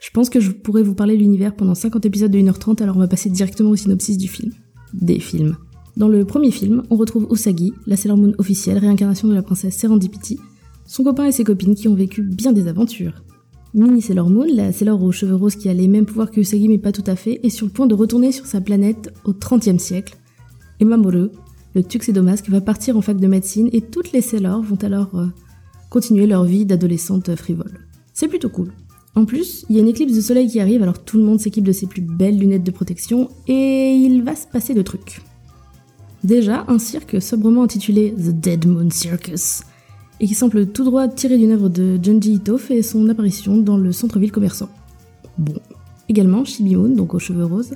Je 0.00 0.10
pense 0.10 0.30
que 0.30 0.40
je 0.40 0.50
pourrais 0.50 0.82
vous 0.82 0.94
parler 0.94 1.16
de 1.16 1.20
l'univers 1.20 1.54
pendant 1.54 1.74
50 1.74 2.04
épisodes 2.06 2.30
de 2.30 2.38
1h30, 2.38 2.82
alors 2.82 2.96
on 2.96 3.00
va 3.00 3.08
passer 3.08 3.30
directement 3.30 3.70
au 3.70 3.76
synopsis 3.76 4.16
du 4.16 4.28
film. 4.28 4.52
Des 4.94 5.20
films. 5.20 5.56
Dans 5.96 6.08
le 6.08 6.24
premier 6.24 6.50
film, 6.50 6.82
on 6.90 6.96
retrouve 6.96 7.28
Usagi, 7.30 7.72
la 7.86 7.96
Sailor 7.96 8.16
Moon 8.16 8.32
officielle, 8.38 8.78
réincarnation 8.78 9.28
de 9.28 9.34
la 9.34 9.42
princesse 9.42 9.76
Serendipity, 9.76 10.38
son 10.90 11.04
copain 11.04 11.26
et 11.26 11.32
ses 11.32 11.44
copines 11.44 11.76
qui 11.76 11.86
ont 11.86 11.94
vécu 11.94 12.20
bien 12.20 12.52
des 12.52 12.66
aventures. 12.66 13.22
Mini 13.74 14.02
Sailor 14.02 14.28
Moon, 14.28 14.46
la 14.52 14.72
Sailor 14.72 15.00
aux 15.00 15.12
cheveux 15.12 15.36
roses 15.36 15.54
qui 15.54 15.68
a 15.68 15.72
les 15.72 15.86
mêmes 15.86 16.04
pouvoirs 16.04 16.32
que 16.32 16.40
Usagi 16.40 16.66
mais 16.66 16.78
pas 16.78 16.90
tout 16.90 17.04
à 17.06 17.14
fait, 17.14 17.38
est 17.44 17.50
sur 17.50 17.64
le 17.64 17.72
point 17.72 17.86
de 17.86 17.94
retourner 17.94 18.32
sur 18.32 18.44
sa 18.44 18.60
planète 18.60 19.14
au 19.24 19.32
XXe 19.32 19.80
siècle. 19.80 20.16
Et 20.80 20.84
Mamoru, 20.84 21.28
le 21.76 21.84
Tuxedo 21.84 22.24
Mask, 22.24 22.48
va 22.48 22.60
partir 22.60 22.96
en 22.96 23.02
fac 23.02 23.18
de 23.18 23.26
médecine 23.28 23.70
et 23.72 23.82
toutes 23.82 24.10
les 24.10 24.20
Sailors 24.20 24.62
vont 24.62 24.78
alors 24.82 25.14
euh, 25.14 25.26
continuer 25.90 26.26
leur 26.26 26.42
vie 26.42 26.66
d'adolescente 26.66 27.36
frivole. 27.36 27.86
C'est 28.12 28.26
plutôt 28.26 28.48
cool. 28.48 28.72
En 29.14 29.26
plus, 29.26 29.64
il 29.70 29.76
y 29.76 29.78
a 29.78 29.82
une 29.82 29.88
éclipse 29.88 30.16
de 30.16 30.20
soleil 30.20 30.48
qui 30.48 30.58
arrive, 30.58 30.82
alors 30.82 31.04
tout 31.04 31.18
le 31.18 31.24
monde 31.24 31.38
s'équipe 31.38 31.64
de 31.64 31.72
ses 31.72 31.86
plus 31.86 32.02
belles 32.02 32.38
lunettes 32.38 32.64
de 32.64 32.70
protection, 32.72 33.28
et 33.46 33.92
il 33.92 34.24
va 34.24 34.34
se 34.34 34.48
passer 34.48 34.74
de 34.74 34.82
trucs. 34.82 35.22
Déjà, 36.24 36.64
un 36.66 36.80
cirque 36.80 37.22
sobrement 37.22 37.62
intitulé 37.62 38.12
The 38.12 38.30
Dead 38.30 38.66
Moon 38.66 38.90
Circus 38.90 39.62
et 40.20 40.26
qui 40.26 40.34
semble 40.34 40.66
tout 40.66 40.84
droit 40.84 41.08
tiré 41.08 41.38
d'une 41.38 41.52
œuvre 41.52 41.68
de 41.68 41.98
Junji 42.02 42.34
Ito, 42.34 42.58
fait 42.58 42.82
son 42.82 43.08
apparition 43.08 43.56
dans 43.56 43.78
le 43.78 43.90
centre-ville 43.90 44.32
commerçant. 44.32 44.68
Bon. 45.38 45.54
Également, 46.08 46.44
Shibi-Moon, 46.44 46.90
donc 46.90 47.14
aux 47.14 47.18
cheveux 47.18 47.44
roses, 47.44 47.74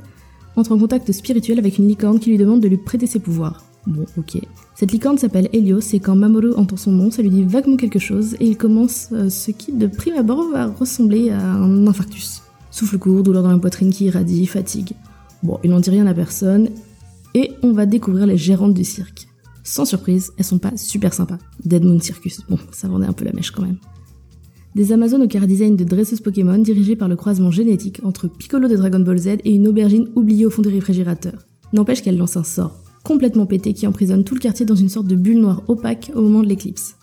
entre 0.57 0.73
en 0.73 0.79
contact 0.79 1.11
spirituel 1.13 1.59
avec 1.59 1.79
une 1.79 1.89
licorne 1.89 2.21
qui 2.21 2.31
lui 2.31 2.37
demande 2.37 2.61
de 2.61 2.69
lui 2.69 2.77
prêter 2.77 3.07
ses 3.07 3.19
pouvoirs. 3.19 3.65
Bon, 3.87 4.05
ok. 4.17 4.41
Cette 4.75 4.93
licorne 4.93 5.19
s'appelle 5.19 5.49
Helios 5.53 5.93
et 5.93 6.01
quand 6.01 6.17
Mamoru 6.17 6.53
entend 6.55 6.77
son 6.77 6.93
nom, 6.93 7.11
ça 7.11 7.23
lui 7.23 7.31
dit 7.31 7.45
vaguement 7.45 7.77
quelque 7.77 7.99
chose 7.99 8.35
et 8.41 8.47
il 8.47 8.57
commence 8.57 9.09
euh, 9.13 9.29
ce 9.29 9.51
qui 9.51 9.73
de 9.73 9.87
prime 9.87 10.17
abord 10.17 10.51
va 10.51 10.67
ressembler 10.67 11.31
à 11.31 11.41
un 11.41 11.87
infarctus. 11.87 12.43
Souffle 12.71 12.99
court, 12.99 13.23
douleur 13.23 13.43
dans 13.43 13.53
la 13.53 13.59
poitrine 13.59 13.91
qui 13.91 14.07
irradie, 14.07 14.47
fatigue. 14.47 14.93
Bon, 15.43 15.59
il 15.63 15.71
n'en 15.71 15.81
dit 15.81 15.91
rien 15.91 16.07
à 16.07 16.15
personne 16.15 16.69
et 17.35 17.53
on 17.63 17.73
va 17.73 17.87
découvrir 17.87 18.27
les 18.27 18.39
gérantes 18.39 18.75
du 18.75 18.85
cirque. 18.85 19.29
Sans 19.65 19.85
surprise, 19.85 20.33
elles 20.39 20.45
sont 20.45 20.59
pas 20.59 20.77
super 20.77 21.13
sympas. 21.13 21.39
Dead 21.65 21.83
Moon 21.83 21.99
Circus, 21.99 22.43
bon, 22.49 22.59
ça 22.71 22.87
vendait 22.87 23.07
un 23.07 23.13
peu 23.13 23.25
la 23.25 23.33
mèche 23.33 23.51
quand 23.51 23.63
même. 23.63 23.79
Des 24.77 24.93
Amazones 24.93 25.23
au 25.23 25.29
car 25.29 25.47
design 25.47 25.75
de 25.75 25.85
dresseuses 25.85 26.21
Pokémon 26.21 26.59
dirigées 26.59 26.97
par 26.97 27.09
le 27.09 27.17
croisement 27.17 27.51
génétique 27.51 28.01
entre 28.05 28.29
Piccolo 28.29 28.69
de 28.69 28.77
Dragon 28.77 29.01
Ball 29.01 29.19
Z 29.19 29.29
et 29.45 29.55
une 29.55 29.67
aubergine 29.67 30.09
oubliée 30.15 30.47
au 30.47 30.51
fond 30.51 30.63
des 30.63 30.71
réfrigérateurs. 30.71 31.47
N'empêche 31.73 32.03
qu'elle 32.03 32.19
lance 32.19 32.37
un 32.37 32.45
sort 32.45 32.85
complètement 33.05 33.47
pété 33.47 33.75
qui 33.75 33.87
emprisonne 33.87 34.25
tout 34.25 34.35
le 34.35 34.41
quartier 34.41 34.67
dans 34.67 34.75
une 34.75 34.89
sorte 34.89 35.07
de 35.07 35.15
bulle 35.15 35.41
noire 35.41 35.63
opaque 35.69 36.11
au 36.15 36.23
moment 36.23 36.43
de 36.43 36.49
l'éclipse. 36.49 36.97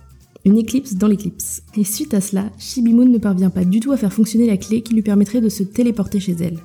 Une 0.44 0.58
éclipse 0.58 0.96
dans 0.96 1.08
l'éclipse. 1.08 1.62
Et 1.78 1.84
suite 1.84 2.16
à 2.16 2.22
cela, 2.22 2.52
Shibimoon 2.58 3.06
ne 3.06 3.20
parvient 3.20 3.52
pas 3.52 3.64
du 3.64 3.80
tout 3.80 3.92
à 3.92 3.98
faire 3.98 4.12
fonctionner 4.12 4.48
la 4.48 4.58
clé 4.58 4.82
qui 4.82 4.96
lui 4.96 5.04
permettrait 5.04 5.42
de 5.42 5.50
se 5.50 5.62
téléporter 5.62 6.20
chez 6.20 6.36
elle. 6.40 6.58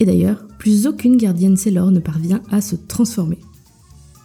Et 0.00 0.06
d'ailleurs, 0.06 0.48
plus 0.58 0.86
aucune 0.86 1.18
gardienne 1.18 1.56
Sailor 1.56 1.90
ne 1.90 2.00
parvient 2.00 2.40
à 2.50 2.62
se 2.62 2.74
transformer. 2.74 3.38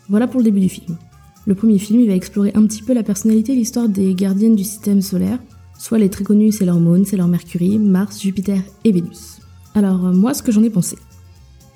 Voilà 0.09 0.27
pour 0.27 0.39
le 0.39 0.45
début 0.45 0.61
du 0.61 0.69
film. 0.69 0.97
Le 1.45 1.55
premier 1.55 1.79
film, 1.79 2.01
il 2.01 2.07
va 2.07 2.13
explorer 2.13 2.51
un 2.55 2.65
petit 2.65 2.81
peu 2.81 2.93
la 2.93 3.03
personnalité 3.03 3.53
et 3.53 3.55
l'histoire 3.55 3.87
des 3.87 4.13
gardiennes 4.13 4.55
du 4.55 4.63
système 4.63 5.01
solaire, 5.01 5.39
soit 5.79 5.97
les 5.97 6.09
très 6.09 6.23
connus 6.23 6.51
Sailor 6.51 6.79
Moon, 6.79 7.05
Sailor 7.05 7.27
Mercury, 7.27 7.77
Mars, 7.79 8.21
Jupiter 8.21 8.59
et 8.83 8.91
Vénus. 8.91 9.39
Alors 9.73 10.07
euh, 10.07 10.11
moi, 10.11 10.33
ce 10.33 10.43
que 10.43 10.51
j'en 10.51 10.63
ai 10.63 10.69
pensé. 10.69 10.97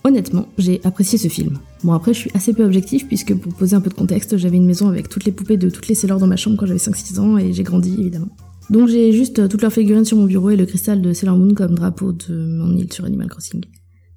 Honnêtement, 0.03 0.47
j'ai 0.57 0.81
apprécié 0.83 1.17
ce 1.17 1.27
film. 1.27 1.59
Bon 1.83 1.93
après, 1.93 2.13
je 2.13 2.19
suis 2.19 2.31
assez 2.33 2.53
peu 2.53 2.63
objectif 2.63 3.07
puisque 3.07 3.35
pour 3.35 3.53
poser 3.53 3.75
un 3.75 3.81
peu 3.81 3.89
de 3.89 3.95
contexte, 3.95 4.35
j'avais 4.37 4.57
une 4.57 4.65
maison 4.65 4.89
avec 4.89 5.09
toutes 5.09 5.25
les 5.25 5.31
poupées 5.31 5.57
de 5.57 5.69
toutes 5.69 5.87
les 5.87 5.95
Sailor 5.95 6.19
dans 6.19 6.27
ma 6.27 6.37
chambre 6.37 6.57
quand 6.57 6.65
j'avais 6.65 6.79
5-6 6.79 7.19
ans 7.19 7.37
et 7.37 7.53
j'ai 7.53 7.63
grandi 7.63 7.95
évidemment. 7.99 8.29
Donc 8.69 8.87
j'ai 8.87 9.11
juste 9.11 9.39
euh, 9.39 9.47
toutes 9.47 9.61
leurs 9.61 9.73
figurines 9.73 10.05
sur 10.05 10.17
mon 10.17 10.25
bureau 10.25 10.49
et 10.49 10.57
le 10.57 10.65
cristal 10.65 11.01
de 11.01 11.13
Sailor 11.13 11.37
Moon 11.37 11.53
comme 11.53 11.75
drapeau 11.75 12.11
de 12.11 12.33
mon 12.33 12.75
île 12.75 12.91
sur 12.91 13.05
Animal 13.05 13.29
Crossing. 13.29 13.63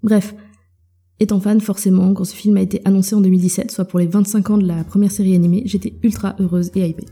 Bref, 0.03 0.35
Étant 1.21 1.39
fan, 1.39 1.61
forcément, 1.61 2.13
quand 2.13 2.25
ce 2.25 2.35
film 2.35 2.57
a 2.57 2.61
été 2.61 2.81
annoncé 2.85 3.15
en 3.15 3.21
2017, 3.21 3.71
soit 3.71 3.85
pour 3.85 4.01
les 4.01 4.07
25 4.07 4.51
ans 4.51 4.59
de 4.59 4.67
la 4.67 4.83
première 4.83 5.13
série 5.13 5.35
animée, 5.35 5.63
j'étais 5.65 5.95
ultra 6.03 6.35
heureuse 6.41 6.71
et 6.75 6.89
hypée. 6.89 7.07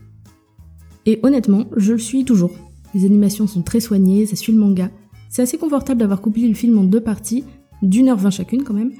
Et 1.06 1.20
honnêtement, 1.22 1.66
je 1.76 1.92
le 1.92 1.98
suis 1.98 2.24
toujours. 2.24 2.52
Les 2.94 3.04
animations 3.04 3.46
sont 3.46 3.62
très 3.62 3.80
soignées, 3.80 4.26
ça 4.26 4.36
suit 4.36 4.52
le 4.52 4.58
manga. 4.58 4.90
C'est 5.28 5.42
assez 5.42 5.56
confortable 5.56 6.00
d'avoir 6.00 6.20
couplé 6.20 6.48
le 6.48 6.54
film 6.54 6.78
en 6.78 6.84
deux 6.84 7.00
parties, 7.00 7.44
d'une 7.80 8.08
heure 8.08 8.18
vingt 8.18 8.30
chacune 8.30 8.64
quand 8.64 8.74
même. 8.74 8.92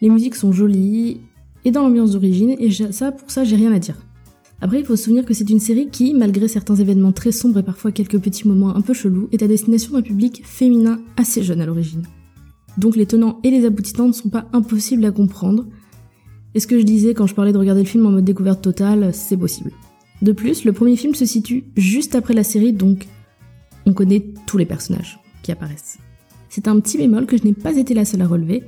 Les 0.00 0.08
musiques 0.08 0.34
sont 0.34 0.52
jolies 0.52 1.20
et 1.64 1.70
dans 1.70 1.82
l'ambiance 1.82 2.12
d'origine, 2.12 2.56
et 2.58 2.70
ça, 2.92 3.12
pour 3.12 3.30
ça, 3.30 3.44
j'ai 3.44 3.56
rien 3.56 3.72
à 3.72 3.78
dire. 3.78 3.96
Après, 4.62 4.80
il 4.80 4.86
faut 4.86 4.96
se 4.96 5.04
souvenir 5.04 5.24
que 5.24 5.34
c'est 5.34 5.48
une 5.48 5.60
série 5.60 5.88
qui, 5.88 6.14
malgré 6.14 6.48
certains 6.48 6.76
événements 6.76 7.12
très 7.12 7.32
sombres 7.32 7.58
et 7.58 7.62
parfois 7.62 7.92
quelques 7.92 8.18
petits 8.18 8.48
moments 8.48 8.74
un 8.74 8.80
peu 8.80 8.94
chelous, 8.94 9.28
est 9.32 9.42
à 9.42 9.46
destination 9.46 9.92
d'un 9.92 10.02
public 10.02 10.42
féminin 10.44 11.00
assez 11.16 11.42
jeune 11.42 11.60
à 11.60 11.66
l'origine. 11.66 12.02
Donc 12.78 12.96
les 12.96 13.06
tenants 13.06 13.40
et 13.44 13.50
les 13.50 13.64
aboutissants 13.64 14.08
ne 14.08 14.12
sont 14.12 14.28
pas 14.28 14.46
impossibles 14.52 15.04
à 15.04 15.10
comprendre. 15.10 15.66
Et 16.54 16.60
ce 16.60 16.66
que 16.66 16.78
je 16.78 16.84
disais 16.84 17.14
quand 17.14 17.26
je 17.26 17.34
parlais 17.34 17.52
de 17.52 17.58
regarder 17.58 17.82
le 17.82 17.88
film 17.88 18.06
en 18.06 18.10
mode 18.10 18.24
découverte 18.24 18.62
totale, 18.62 19.14
c'est 19.14 19.36
possible. 19.36 19.72
De 20.22 20.32
plus, 20.32 20.64
le 20.64 20.72
premier 20.72 20.96
film 20.96 21.14
se 21.14 21.24
situe 21.24 21.64
juste 21.76 22.14
après 22.14 22.34
la 22.34 22.44
série, 22.44 22.72
donc 22.72 23.06
on 23.86 23.92
connaît 23.92 24.24
tous 24.46 24.58
les 24.58 24.66
personnages 24.66 25.18
qui 25.42 25.52
apparaissent. 25.52 25.98
C'est 26.48 26.68
un 26.68 26.78
petit 26.80 26.98
bémol 26.98 27.26
que 27.26 27.36
je 27.36 27.44
n'ai 27.44 27.54
pas 27.54 27.76
été 27.76 27.94
la 27.94 28.04
seule 28.04 28.22
à 28.22 28.26
relever, 28.26 28.64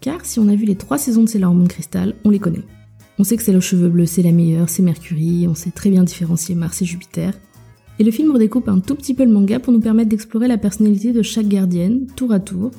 car 0.00 0.24
si 0.24 0.40
on 0.40 0.48
a 0.48 0.54
vu 0.54 0.64
les 0.64 0.74
trois 0.74 0.98
saisons 0.98 1.22
de 1.22 1.28
Sailor 1.28 1.54
Moon 1.54 1.66
Crystal, 1.66 2.14
on 2.24 2.30
les 2.30 2.38
connaît. 2.38 2.64
On 3.18 3.24
sait 3.24 3.36
que 3.36 3.42
c'est 3.42 3.52
le 3.52 3.60
cheveu 3.60 3.88
bleu, 3.88 4.06
c'est 4.06 4.22
la 4.22 4.32
meilleure, 4.32 4.68
c'est 4.68 4.82
Mercury, 4.82 5.46
on 5.48 5.54
sait 5.54 5.70
très 5.70 5.90
bien 5.90 6.02
différencier 6.02 6.54
Mars 6.54 6.82
et 6.82 6.84
Jupiter. 6.84 7.34
Et 7.98 8.04
le 8.04 8.10
film 8.10 8.30
redécoupe 8.30 8.68
un 8.68 8.80
tout 8.80 8.94
petit 8.94 9.14
peu 9.14 9.24
le 9.24 9.32
manga 9.32 9.58
pour 9.58 9.72
nous 9.72 9.80
permettre 9.80 10.10
d'explorer 10.10 10.48
la 10.48 10.58
personnalité 10.58 11.12
de 11.12 11.22
chaque 11.22 11.48
gardienne, 11.48 12.06
tour 12.14 12.32
à 12.32 12.40
tour, 12.40 12.72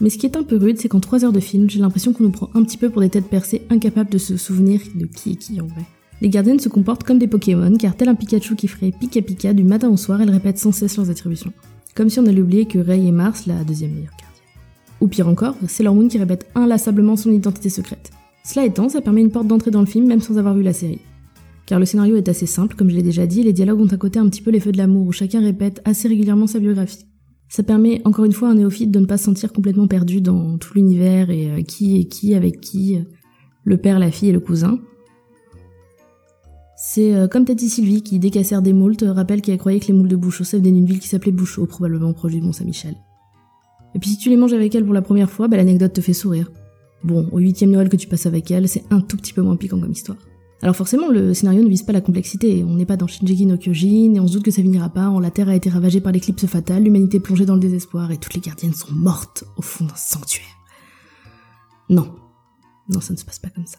mais 0.00 0.10
ce 0.10 0.18
qui 0.18 0.26
est 0.26 0.36
un 0.36 0.42
peu 0.42 0.56
rude, 0.56 0.78
c'est 0.78 0.88
qu'en 0.88 1.00
3 1.00 1.24
heures 1.24 1.32
de 1.32 1.40
film, 1.40 1.70
j'ai 1.70 1.78
l'impression 1.78 2.12
qu'on 2.12 2.24
nous 2.24 2.30
prend 2.30 2.50
un 2.54 2.64
petit 2.64 2.76
peu 2.76 2.90
pour 2.90 3.00
des 3.00 3.10
têtes 3.10 3.28
percées 3.28 3.62
incapables 3.70 4.10
de 4.10 4.18
se 4.18 4.36
souvenir 4.36 4.80
de 4.94 5.06
qui 5.06 5.32
est 5.32 5.36
qui 5.36 5.60
en 5.60 5.66
vrai. 5.66 5.84
Les 6.20 6.28
gardiennes 6.28 6.58
se 6.58 6.68
comportent 6.68 7.04
comme 7.04 7.18
des 7.18 7.26
Pokémon, 7.26 7.76
car 7.76 7.96
tel 7.96 8.08
un 8.08 8.14
Pikachu 8.14 8.56
qui 8.56 8.68
ferait 8.68 8.92
Pika 8.92 9.22
Pika 9.22 9.52
du 9.52 9.64
matin 9.64 9.88
au 9.88 9.96
soir, 9.96 10.20
elles 10.20 10.30
répètent 10.30 10.58
sans 10.58 10.72
cesse 10.72 10.96
leurs 10.96 11.10
attributions. 11.10 11.52
Comme 11.94 12.08
si 12.08 12.18
on 12.18 12.26
allait 12.26 12.40
oublier 12.40 12.66
que 12.66 12.78
Rey 12.78 13.06
est 13.06 13.12
Mars, 13.12 13.46
la 13.46 13.62
deuxième 13.62 13.92
meilleure 13.92 14.10
gardienne. 14.10 14.42
Ou 15.00 15.06
pire 15.06 15.28
encore, 15.28 15.54
c'est 15.68 15.84
Moon 15.84 16.08
qui 16.08 16.18
répète 16.18 16.46
inlassablement 16.54 17.16
son 17.16 17.30
identité 17.30 17.68
secrète. 17.68 18.10
Cela 18.44 18.66
étant, 18.66 18.88
ça 18.88 19.00
permet 19.00 19.20
une 19.20 19.30
porte 19.30 19.46
d'entrée 19.46 19.70
dans 19.70 19.80
le 19.80 19.86
film 19.86 20.06
même 20.06 20.20
sans 20.20 20.38
avoir 20.38 20.54
vu 20.54 20.62
la 20.62 20.72
série. 20.72 21.00
Car 21.66 21.78
le 21.78 21.86
scénario 21.86 22.16
est 22.16 22.28
assez 22.28 22.46
simple, 22.46 22.74
comme 22.74 22.90
je 22.90 22.96
l'ai 22.96 23.02
déjà 23.02 23.26
dit, 23.26 23.42
les 23.42 23.52
dialogues 23.52 23.80
ont 23.80 23.92
un 23.92 23.96
côté 23.96 24.18
un 24.18 24.28
petit 24.28 24.42
peu 24.42 24.50
les 24.50 24.60
feux 24.60 24.72
de 24.72 24.78
l'amour, 24.78 25.06
où 25.06 25.12
chacun 25.12 25.40
répète 25.40 25.80
assez 25.84 26.08
régulièrement 26.08 26.46
sa 26.46 26.58
biographie. 26.58 27.06
Ça 27.48 27.62
permet 27.62 28.02
encore 28.04 28.24
une 28.24 28.32
fois 28.32 28.48
à 28.48 28.50
un 28.52 28.54
néophyte 28.54 28.90
de 28.90 28.98
ne 28.98 29.06
pas 29.06 29.16
se 29.16 29.24
sentir 29.24 29.52
complètement 29.52 29.86
perdu 29.86 30.20
dans 30.20 30.58
tout 30.58 30.74
l'univers 30.74 31.30
et 31.30 31.50
euh, 31.50 31.62
qui 31.62 32.00
est 32.00 32.04
qui 32.04 32.34
avec 32.34 32.60
qui, 32.60 32.96
euh, 32.96 33.02
le 33.64 33.76
père, 33.76 33.98
la 33.98 34.10
fille 34.10 34.30
et 34.30 34.32
le 34.32 34.40
cousin. 34.40 34.78
C'est 36.76 37.14
euh, 37.14 37.28
comme 37.28 37.44
Tati 37.44 37.68
Sylvie 37.68 38.02
qui, 38.02 38.18
dès 38.18 38.30
qu'elle 38.30 38.44
sert 38.44 38.60
des 38.60 38.72
moules, 38.72 38.96
te 38.96 39.04
rappelle 39.04 39.40
qu'elle 39.40 39.58
croyait 39.58 39.80
que 39.80 39.86
les 39.86 39.94
moules 39.94 40.08
de 40.08 40.16
Bouchot 40.16 40.44
venaient 40.44 40.72
d'une 40.72 40.86
ville 40.86 40.98
qui 40.98 41.08
s'appelait 41.08 41.32
Bouchot, 41.32 41.66
probablement 41.66 42.12
proche 42.12 42.32
du 42.32 42.40
Mont-Saint-Michel. 42.40 42.96
Et 43.94 43.98
puis 43.98 44.10
si 44.10 44.18
tu 44.18 44.28
les 44.28 44.36
manges 44.36 44.52
avec 44.52 44.74
elle 44.74 44.84
pour 44.84 44.94
la 44.94 45.02
première 45.02 45.30
fois, 45.30 45.48
bah, 45.48 45.56
l'anecdote 45.56 45.92
te 45.92 46.00
fait 46.00 46.12
sourire. 46.12 46.50
Bon, 47.04 47.28
au 47.32 47.38
huitième 47.38 47.70
Noël 47.70 47.88
que 47.88 47.96
tu 47.96 48.08
passes 48.08 48.26
avec 48.26 48.50
elle, 48.50 48.68
c'est 48.68 48.84
un 48.90 49.00
tout 49.00 49.16
petit 49.16 49.32
peu 49.32 49.42
moins 49.42 49.56
piquant 49.56 49.78
comme 49.78 49.92
histoire. 49.92 50.18
Alors 50.62 50.76
forcément, 50.76 51.08
le 51.08 51.34
scénario 51.34 51.62
ne 51.62 51.68
vise 51.68 51.82
pas 51.82 51.92
la 51.92 52.00
complexité. 52.00 52.64
On 52.64 52.74
n'est 52.74 52.86
pas 52.86 52.96
dans 52.96 53.06
Shinjeki 53.06 53.46
no 53.46 53.56
Kyojin 53.56 54.14
et 54.14 54.20
on 54.20 54.26
se 54.26 54.34
doute 54.34 54.44
que 54.44 54.50
ça 54.50 54.62
finira 54.62 54.88
pas. 54.88 55.12
la 55.20 55.30
Terre 55.30 55.48
a 55.48 55.54
été 55.54 55.68
ravagée 55.68 56.00
par 56.00 56.12
l'éclipse 56.12 56.46
fatale, 56.46 56.84
l'humanité 56.84 57.20
plongée 57.20 57.44
dans 57.44 57.54
le 57.54 57.60
désespoir 57.60 58.10
et 58.10 58.16
toutes 58.16 58.34
les 58.34 58.40
gardiennes 58.40 58.72
sont 58.72 58.92
mortes 58.92 59.44
au 59.56 59.62
fond 59.62 59.84
d'un 59.84 59.94
sanctuaire. 59.94 60.46
Non. 61.90 62.08
Non, 62.88 63.00
ça 63.00 63.12
ne 63.12 63.18
se 63.18 63.24
passe 63.24 63.38
pas 63.38 63.50
comme 63.50 63.66
ça. 63.66 63.78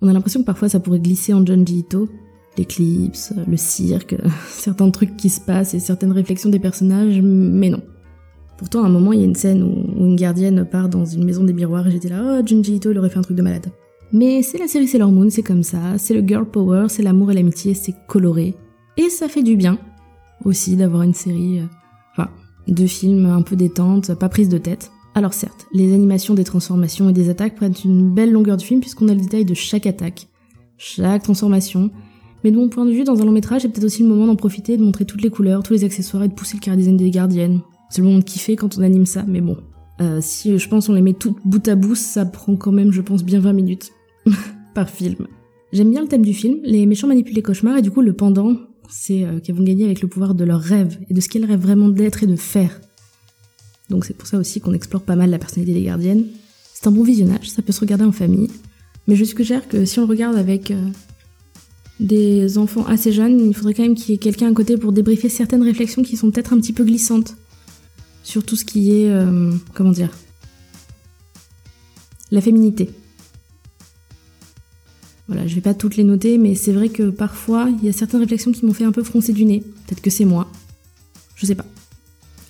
On 0.00 0.08
a 0.08 0.12
l'impression 0.12 0.40
que 0.40 0.46
parfois 0.46 0.68
ça 0.68 0.80
pourrait 0.80 1.00
glisser 1.00 1.32
en 1.32 1.44
John 1.46 1.64
Ito, 1.66 2.08
l'éclipse, 2.58 3.32
le 3.46 3.56
cirque, 3.56 4.16
certains 4.48 4.90
trucs 4.90 5.16
qui 5.16 5.30
se 5.30 5.40
passent 5.40 5.74
et 5.74 5.80
certaines 5.80 6.12
réflexions 6.12 6.50
des 6.50 6.58
personnages, 6.58 7.20
mais 7.22 7.70
non. 7.70 7.82
Pourtant, 8.58 8.84
à 8.84 8.86
un 8.86 8.90
moment, 8.90 9.12
il 9.12 9.20
y 9.20 9.22
a 9.22 9.26
une 9.26 9.34
scène 9.34 9.62
où, 9.62 10.04
une 10.06 10.16
gardienne 10.16 10.64
part 10.64 10.88
dans 10.88 11.04
une 11.04 11.24
maison 11.24 11.44
des 11.44 11.52
miroirs 11.52 11.86
et 11.86 11.90
j'étais 11.90 12.08
là, 12.08 12.38
oh, 12.40 12.46
Junji 12.46 12.76
Ito, 12.76 12.92
il 12.92 12.98
aurait 12.98 13.10
fait 13.10 13.18
un 13.18 13.22
truc 13.22 13.36
de 13.36 13.42
malade. 13.42 13.70
Mais 14.14 14.42
c'est 14.42 14.58
la 14.58 14.68
série 14.68 14.86
Sailor 14.86 15.10
Moon, 15.10 15.28
c'est 15.28 15.42
comme 15.42 15.64
ça, 15.64 15.98
c'est 15.98 16.14
le 16.14 16.24
girl 16.24 16.46
power, 16.48 16.86
c'est 16.88 17.02
l'amour 17.02 17.32
et 17.32 17.34
l'amitié, 17.34 17.74
c'est 17.74 17.96
coloré. 18.06 18.54
Et 18.96 19.08
ça 19.08 19.26
fait 19.26 19.42
du 19.42 19.56
bien 19.56 19.76
aussi 20.44 20.76
d'avoir 20.76 21.02
une 21.02 21.14
série, 21.14 21.58
euh, 21.58 21.66
enfin, 22.12 22.30
de 22.68 22.86
films 22.86 23.26
un 23.26 23.42
peu 23.42 23.56
détente, 23.56 24.14
pas 24.14 24.28
prise 24.28 24.48
de 24.48 24.58
tête. 24.58 24.92
Alors 25.16 25.34
certes, 25.34 25.66
les 25.72 25.92
animations 25.92 26.34
des 26.34 26.44
transformations 26.44 27.08
et 27.08 27.12
des 27.12 27.28
attaques 27.28 27.56
prennent 27.56 27.74
une 27.84 28.14
belle 28.14 28.30
longueur 28.30 28.56
du 28.56 28.64
film 28.64 28.78
puisqu'on 28.78 29.08
a 29.08 29.14
le 29.14 29.20
détail 29.20 29.44
de 29.44 29.54
chaque 29.54 29.86
attaque, 29.86 30.28
chaque 30.78 31.24
transformation. 31.24 31.90
Mais 32.44 32.52
de 32.52 32.56
mon 32.56 32.68
point 32.68 32.84
de 32.84 32.92
vue, 32.92 33.02
dans 33.02 33.20
un 33.20 33.24
long 33.24 33.32
métrage, 33.32 33.62
c'est 33.62 33.68
peut-être 33.68 33.84
aussi 33.84 34.04
le 34.04 34.08
moment 34.08 34.28
d'en 34.28 34.36
profiter, 34.36 34.76
de 34.76 34.84
montrer 34.84 35.06
toutes 35.06 35.22
les 35.22 35.30
couleurs, 35.30 35.64
tous 35.64 35.72
les 35.72 35.82
accessoires 35.82 36.22
et 36.22 36.28
de 36.28 36.34
pousser 36.34 36.56
le 36.56 36.60
car 36.60 36.76
design 36.76 36.96
des 36.96 37.10
gardiennes. 37.10 37.62
C'est 37.90 38.00
le 38.00 38.06
moment 38.06 38.20
de 38.20 38.24
kiffer 38.24 38.54
quand 38.54 38.78
on 38.78 38.82
anime 38.82 39.06
ça, 39.06 39.24
mais 39.26 39.40
bon. 39.40 39.56
Euh, 40.00 40.20
si 40.20 40.56
je 40.56 40.68
pense 40.68 40.88
on 40.88 40.92
les 40.92 41.02
met 41.02 41.14
toutes 41.14 41.38
bout 41.44 41.66
à 41.66 41.74
bout, 41.74 41.96
ça 41.96 42.24
prend 42.24 42.54
quand 42.54 42.72
même, 42.72 42.92
je 42.92 43.00
pense, 43.00 43.24
bien 43.24 43.40
20 43.40 43.52
minutes. 43.52 43.90
par 44.74 44.88
film. 44.88 45.26
J'aime 45.72 45.90
bien 45.90 46.02
le 46.02 46.08
thème 46.08 46.24
du 46.24 46.34
film, 46.34 46.58
les 46.62 46.86
méchants 46.86 47.08
manipulent 47.08 47.34
les 47.34 47.42
cauchemars, 47.42 47.78
et 47.78 47.82
du 47.82 47.90
coup 47.90 48.00
le 48.00 48.12
pendant, 48.12 48.56
c'est 48.88 49.24
euh, 49.24 49.40
qu'elles 49.40 49.56
vont 49.56 49.64
gagner 49.64 49.84
avec 49.84 50.02
le 50.02 50.08
pouvoir 50.08 50.34
de 50.34 50.44
leurs 50.44 50.60
rêves, 50.60 50.98
et 51.10 51.14
de 51.14 51.20
ce 51.20 51.28
qu'elles 51.28 51.44
rêvent 51.44 51.62
vraiment 51.62 51.88
d'être 51.88 52.22
et 52.22 52.26
de 52.26 52.36
faire. 52.36 52.80
Donc 53.90 54.04
c'est 54.04 54.14
pour 54.14 54.26
ça 54.26 54.38
aussi 54.38 54.60
qu'on 54.60 54.72
explore 54.72 55.02
pas 55.02 55.16
mal 55.16 55.30
la 55.30 55.38
personnalité 55.38 55.74
des 55.74 55.84
gardiennes. 55.84 56.26
C'est 56.72 56.86
un 56.86 56.92
bon 56.92 57.02
visionnage, 57.02 57.50
ça 57.50 57.62
peut 57.62 57.72
se 57.72 57.80
regarder 57.80 58.04
en 58.04 58.12
famille, 58.12 58.50
mais 59.06 59.16
je 59.16 59.24
suggère 59.24 59.68
que 59.68 59.84
si 59.84 59.98
on 59.98 60.06
regarde 60.06 60.36
avec 60.36 60.70
euh, 60.70 60.80
des 62.00 62.58
enfants 62.58 62.86
assez 62.86 63.12
jeunes, 63.12 63.40
il 63.40 63.54
faudrait 63.54 63.74
quand 63.74 63.82
même 63.82 63.94
qu'il 63.94 64.10
y 64.10 64.14
ait 64.14 64.18
quelqu'un 64.18 64.50
à 64.50 64.52
côté 64.52 64.76
pour 64.76 64.92
débriefer 64.92 65.28
certaines 65.28 65.62
réflexions 65.62 66.02
qui 66.02 66.16
sont 66.16 66.30
peut-être 66.30 66.52
un 66.52 66.58
petit 66.58 66.72
peu 66.72 66.84
glissantes 66.84 67.36
sur 68.22 68.44
tout 68.44 68.56
ce 68.56 68.64
qui 68.64 68.90
est, 68.92 69.10
euh, 69.10 69.52
comment 69.74 69.92
dire, 69.92 70.10
la 72.30 72.40
féminité. 72.40 72.90
Voilà, 75.26 75.46
je 75.46 75.54
vais 75.54 75.60
pas 75.60 75.74
toutes 75.74 75.96
les 75.96 76.04
noter, 76.04 76.36
mais 76.38 76.54
c'est 76.54 76.72
vrai 76.72 76.90
que 76.90 77.10
parfois, 77.10 77.68
il 77.70 77.86
y 77.86 77.88
a 77.88 77.92
certaines 77.92 78.20
réflexions 78.20 78.52
qui 78.52 78.66
m'ont 78.66 78.74
fait 78.74 78.84
un 78.84 78.92
peu 78.92 79.02
froncer 79.02 79.32
du 79.32 79.44
nez. 79.44 79.60
Peut-être 79.86 80.02
que 80.02 80.10
c'est 80.10 80.26
moi. 80.26 80.50
Je 81.36 81.46
sais 81.46 81.54
pas. 81.54 81.64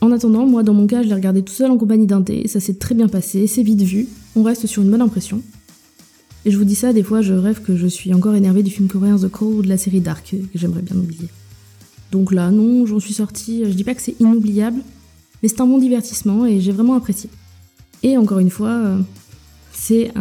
En 0.01 0.13
attendant, 0.13 0.47
moi, 0.47 0.63
dans 0.63 0.75
mon 0.75 0.87
cas, 0.87 1.03
je 1.03 1.09
l'ai 1.09 1.15
regardé 1.15 1.43
tout 1.43 1.53
seul 1.53 1.71
en 1.71 1.79
compagnie 1.79 2.07
d'un 2.07 2.21
thé, 2.21 2.47
ça 2.47 2.61
s'est 2.61 2.75
très 2.75 2.95
bien 2.95 3.09
passé, 3.09 3.47
c'est 3.47 3.63
vite 3.63 3.81
vu, 3.81 4.07
on 4.37 4.43
reste 4.43 4.67
sur 4.67 4.83
une 4.83 4.91
bonne 4.91 5.01
impression. 5.01 5.41
Et 6.45 6.51
je 6.51 6.59
vous 6.59 6.65
dis 6.65 6.75
ça, 6.75 6.93
des 6.93 7.03
fois, 7.03 7.23
je 7.23 7.33
rêve 7.33 7.63
que 7.63 7.75
je 7.75 7.87
suis 7.87 8.13
encore 8.13 8.35
énervée 8.35 8.63
du 8.63 8.71
film 8.71 8.87
coréen 8.87 9.17
The 9.17 9.31
Call 9.33 9.49
ou 9.49 9.63
de 9.63 9.69
la 9.69 9.79
série 9.79 10.01
Dark, 10.01 10.35
que 10.53 10.59
j'aimerais 10.59 10.83
bien 10.83 10.97
oublier. 10.97 11.29
Donc 12.13 12.33
là, 12.33 12.51
non, 12.51 12.85
j'en 12.85 13.01
suis 13.01 13.15
sortie, 13.15 13.63
je 13.65 13.71
dis 13.71 13.85
pas 13.85 13.95
que 13.95 14.03
c'est 14.03 14.21
inoubliable, 14.21 14.81
mais 15.43 15.49
c'est 15.49 15.63
un 15.63 15.67
bon 15.67 15.79
divertissement 15.79 16.45
et 16.45 16.61
j'ai 16.61 16.73
vraiment 16.73 16.95
apprécié. 16.95 17.31
Et 18.03 18.19
encore 18.19 18.41
une 18.41 18.51
fois, 18.51 18.69
euh, 18.69 18.99
c'est 19.73 20.13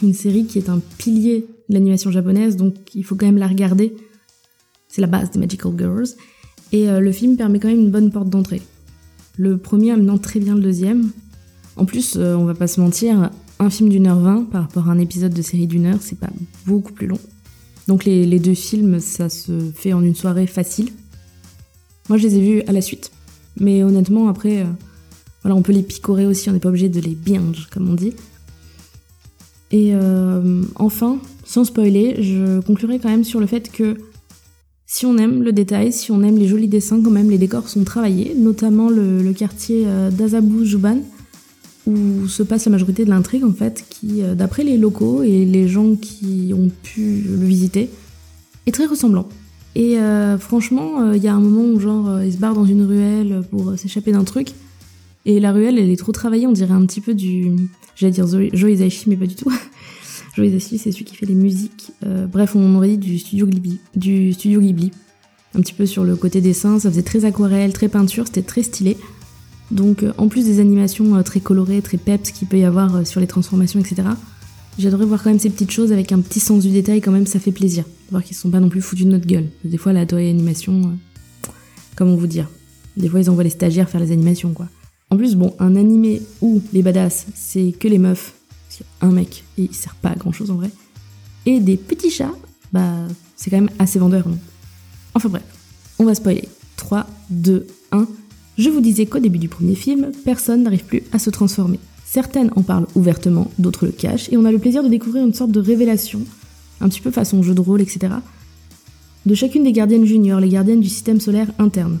une 0.00 0.14
série 0.14 0.46
qui 0.46 0.58
est 0.58 0.68
un 0.68 0.80
pilier 0.98 1.44
l'animation 1.68 2.10
japonaise, 2.10 2.56
donc 2.56 2.74
il 2.94 3.04
faut 3.04 3.14
quand 3.14 3.26
même 3.26 3.38
la 3.38 3.48
regarder. 3.48 3.94
C'est 4.88 5.00
la 5.00 5.06
base 5.06 5.30
des 5.30 5.38
Magical 5.38 5.72
Girls. 5.76 6.08
Et 6.72 6.88
euh, 6.88 7.00
le 7.00 7.12
film 7.12 7.36
permet 7.36 7.58
quand 7.58 7.68
même 7.68 7.80
une 7.80 7.90
bonne 7.90 8.10
porte 8.10 8.28
d'entrée. 8.28 8.62
Le 9.36 9.58
premier 9.58 9.92
amenant 9.92 10.18
très 10.18 10.40
bien 10.40 10.54
le 10.54 10.60
deuxième. 10.60 11.10
En 11.76 11.84
plus, 11.84 12.14
euh, 12.16 12.34
on 12.34 12.44
va 12.44 12.54
pas 12.54 12.66
se 12.66 12.80
mentir, 12.80 13.30
un 13.58 13.70
film 13.70 13.88
d'une 13.88 14.06
heure 14.06 14.18
vingt 14.18 14.44
par 14.44 14.62
rapport 14.62 14.88
à 14.88 14.92
un 14.92 14.98
épisode 14.98 15.32
de 15.32 15.42
série 15.42 15.66
d'une 15.66 15.86
heure, 15.86 15.98
c'est 16.00 16.18
pas 16.18 16.30
beaucoup 16.66 16.92
plus 16.92 17.06
long. 17.06 17.18
Donc 17.86 18.04
les, 18.04 18.38
deux 18.38 18.54
films, 18.54 19.00
ça 19.00 19.28
se 19.28 19.70
fait 19.74 19.92
en 19.92 20.02
une 20.02 20.14
soirée 20.14 20.46
facile. 20.46 20.90
Moi, 22.08 22.18
je 22.18 22.26
les 22.26 22.36
ai 22.36 22.40
vus 22.40 22.62
à 22.66 22.72
la 22.72 22.80
suite. 22.80 23.10
Mais 23.60 23.82
honnêtement, 23.82 24.28
après, 24.28 24.62
euh, 24.62 24.66
voilà, 25.42 25.54
on 25.56 25.62
peut 25.62 25.72
les 25.72 25.82
picorer 25.82 26.26
aussi, 26.26 26.48
on 26.50 26.52
n'est 26.52 26.60
pas 26.60 26.70
obligé 26.70 26.88
de 26.88 27.00
les 27.00 27.14
binge, 27.14 27.68
comme 27.70 27.88
on 27.88 27.94
dit. 27.94 28.14
Et 29.70 29.92
enfin, 30.76 31.18
sans 31.44 31.64
spoiler, 31.64 32.22
je 32.22 32.60
conclurai 32.60 32.98
quand 32.98 33.08
même 33.08 33.24
sur 33.24 33.40
le 33.40 33.46
fait 33.46 33.70
que 33.70 33.96
si 34.86 35.06
on 35.06 35.16
aime 35.16 35.42
le 35.42 35.52
détail, 35.52 35.92
si 35.92 36.12
on 36.12 36.22
aime 36.22 36.38
les 36.38 36.46
jolis 36.46 36.68
dessins, 36.68 37.00
quand 37.02 37.10
même 37.10 37.30
les 37.30 37.38
décors 37.38 37.68
sont 37.68 37.84
travaillés, 37.84 38.34
notamment 38.36 38.90
le, 38.90 39.32
quartier 39.32 39.84
euh, 39.86 40.10
d'Azabu 40.10 40.64
Juban, 40.64 40.98
où 41.86 42.28
se 42.28 42.42
passe 42.42 42.66
la 42.66 42.70
majorité 42.70 43.04
de 43.04 43.10
l'intrigue 43.10 43.44
en 43.44 43.52
fait, 43.52 43.84
qui, 43.88 44.22
euh, 44.22 44.34
d'après 44.34 44.62
les 44.62 44.78
locaux 44.78 45.22
et 45.22 45.44
les 45.44 45.68
gens 45.68 45.96
qui 45.96 46.52
ont 46.54 46.70
pu 46.82 47.22
le 47.26 47.44
visiter, 47.44 47.90
est 48.66 48.72
très 48.72 48.86
ressemblant. 48.86 49.28
Et 49.74 49.98
euh, 49.98 50.38
franchement, 50.38 51.12
il 51.12 51.22
y 51.22 51.28
a 51.28 51.34
un 51.34 51.40
moment 51.40 51.64
où 51.64 51.80
genre 51.80 52.22
il 52.22 52.32
se 52.32 52.38
barre 52.38 52.54
dans 52.54 52.64
une 52.64 52.82
ruelle 52.82 53.42
pour 53.50 53.76
s'échapper 53.76 54.12
d'un 54.12 54.24
truc, 54.24 54.52
et 55.26 55.40
la 55.40 55.52
ruelle 55.52 55.78
elle 55.78 55.90
est 55.90 55.96
trop 55.96 56.12
travaillée, 56.12 56.46
on 56.46 56.52
dirait 56.52 56.74
un 56.74 56.86
petit 56.86 57.00
peu 57.00 57.14
du, 57.14 57.50
j'allais 57.96 58.12
dire 58.12 58.28
Joe 58.28 59.04
mais 59.06 59.16
pas 59.16 59.26
du 59.26 59.34
tout. 59.34 59.50
Joey 60.34 60.50
Zassi, 60.50 60.78
c'est 60.78 60.90
celui 60.90 61.04
qui 61.04 61.14
fait 61.14 61.26
les 61.26 61.34
musiques. 61.34 61.92
Euh, 62.04 62.26
bref, 62.26 62.56
on 62.56 62.74
aurait 62.74 62.88
dit 62.88 62.98
du 62.98 63.18
studio 63.18 63.46
Ghibli, 63.46 63.78
du 63.94 64.32
studio 64.32 64.60
Ghibli. 64.60 64.90
Un 65.54 65.60
petit 65.60 65.72
peu 65.72 65.86
sur 65.86 66.02
le 66.02 66.16
côté 66.16 66.40
dessin, 66.40 66.80
ça 66.80 66.90
faisait 66.90 67.02
très 67.02 67.24
aquarelle, 67.24 67.72
très 67.72 67.88
peinture, 67.88 68.26
c'était 68.26 68.42
très 68.42 68.64
stylé. 68.64 68.96
Donc, 69.70 70.02
euh, 70.02 70.12
en 70.18 70.28
plus 70.28 70.44
des 70.44 70.58
animations 70.58 71.14
euh, 71.14 71.22
très 71.22 71.38
colorées, 71.38 71.80
très 71.82 71.98
peps 71.98 72.32
qu'il 72.32 72.48
peut 72.48 72.58
y 72.58 72.64
avoir 72.64 73.06
sur 73.06 73.20
les 73.20 73.28
transformations, 73.28 73.78
etc. 73.78 74.02
J'adorais 74.76 75.06
voir 75.06 75.22
quand 75.22 75.30
même 75.30 75.38
ces 75.38 75.50
petites 75.50 75.70
choses 75.70 75.92
avec 75.92 76.10
un 76.10 76.20
petit 76.20 76.40
sens 76.40 76.64
du 76.64 76.72
détail, 76.72 77.00
quand 77.00 77.12
même, 77.12 77.26
ça 77.26 77.38
fait 77.38 77.52
plaisir. 77.52 77.84
Voir 78.10 78.24
qu'ils 78.24 78.36
sont 78.36 78.50
pas 78.50 78.58
non 78.58 78.68
plus 78.68 78.82
foutus 78.82 79.06
de 79.06 79.12
notre 79.12 79.26
gueule. 79.26 79.46
Des 79.62 79.78
fois, 79.78 79.92
la 79.92 80.04
toile 80.04 80.24
animation, 80.24 80.98
comment 81.94 82.16
vous 82.16 82.26
dire 82.26 82.48
Des 82.96 83.08
fois, 83.08 83.20
ils 83.20 83.30
envoient 83.30 83.44
les 83.44 83.50
stagiaires 83.50 83.88
faire 83.88 84.00
les 84.00 84.10
animations, 84.10 84.52
quoi. 84.52 84.68
En 85.10 85.16
plus, 85.16 85.36
bon, 85.36 85.54
un 85.60 85.76
animé 85.76 86.22
où 86.40 86.60
les 86.72 86.82
badass, 86.82 87.26
c'est 87.36 87.72
que 87.78 87.86
les 87.86 87.98
meufs, 87.98 88.33
un 89.00 89.10
mec 89.10 89.44
et 89.58 89.62
il 89.64 89.74
sert 89.74 89.94
pas 89.94 90.10
à 90.10 90.14
grand 90.14 90.32
chose 90.32 90.50
en 90.50 90.56
vrai. 90.56 90.70
Et 91.46 91.60
des 91.60 91.76
petits 91.76 92.10
chats, 92.10 92.34
bah 92.72 93.06
c'est 93.36 93.50
quand 93.50 93.60
même 93.60 93.70
assez 93.78 93.98
vendeur, 93.98 94.28
non 94.28 94.38
Enfin 95.14 95.28
bref, 95.28 95.44
on 95.98 96.04
va 96.04 96.14
spoiler. 96.14 96.48
3, 96.76 97.06
2, 97.30 97.66
1. 97.92 98.06
Je 98.58 98.70
vous 98.70 98.80
disais 98.80 99.06
qu'au 99.06 99.18
début 99.18 99.38
du 99.38 99.48
premier 99.48 99.74
film, 99.74 100.10
personne 100.24 100.62
n'arrive 100.62 100.84
plus 100.84 101.02
à 101.12 101.18
se 101.18 101.30
transformer. 101.30 101.78
Certaines 102.04 102.50
en 102.56 102.62
parlent 102.62 102.86
ouvertement, 102.94 103.50
d'autres 103.58 103.86
le 103.86 103.92
cachent, 103.92 104.30
et 104.32 104.36
on 104.36 104.44
a 104.44 104.52
le 104.52 104.58
plaisir 104.58 104.82
de 104.84 104.88
découvrir 104.88 105.24
une 105.24 105.34
sorte 105.34 105.50
de 105.50 105.60
révélation, 105.60 106.20
un 106.80 106.88
petit 106.88 107.00
peu 107.00 107.10
façon 107.10 107.42
jeu 107.42 107.54
de 107.54 107.60
rôle, 107.60 107.80
etc., 107.80 108.14
de 109.26 109.34
chacune 109.34 109.64
des 109.64 109.72
gardiennes 109.72 110.04
juniors, 110.04 110.38
les 110.38 110.50
gardiennes 110.50 110.80
du 110.80 110.88
système 110.88 111.18
solaire 111.18 111.50
interne. 111.58 111.98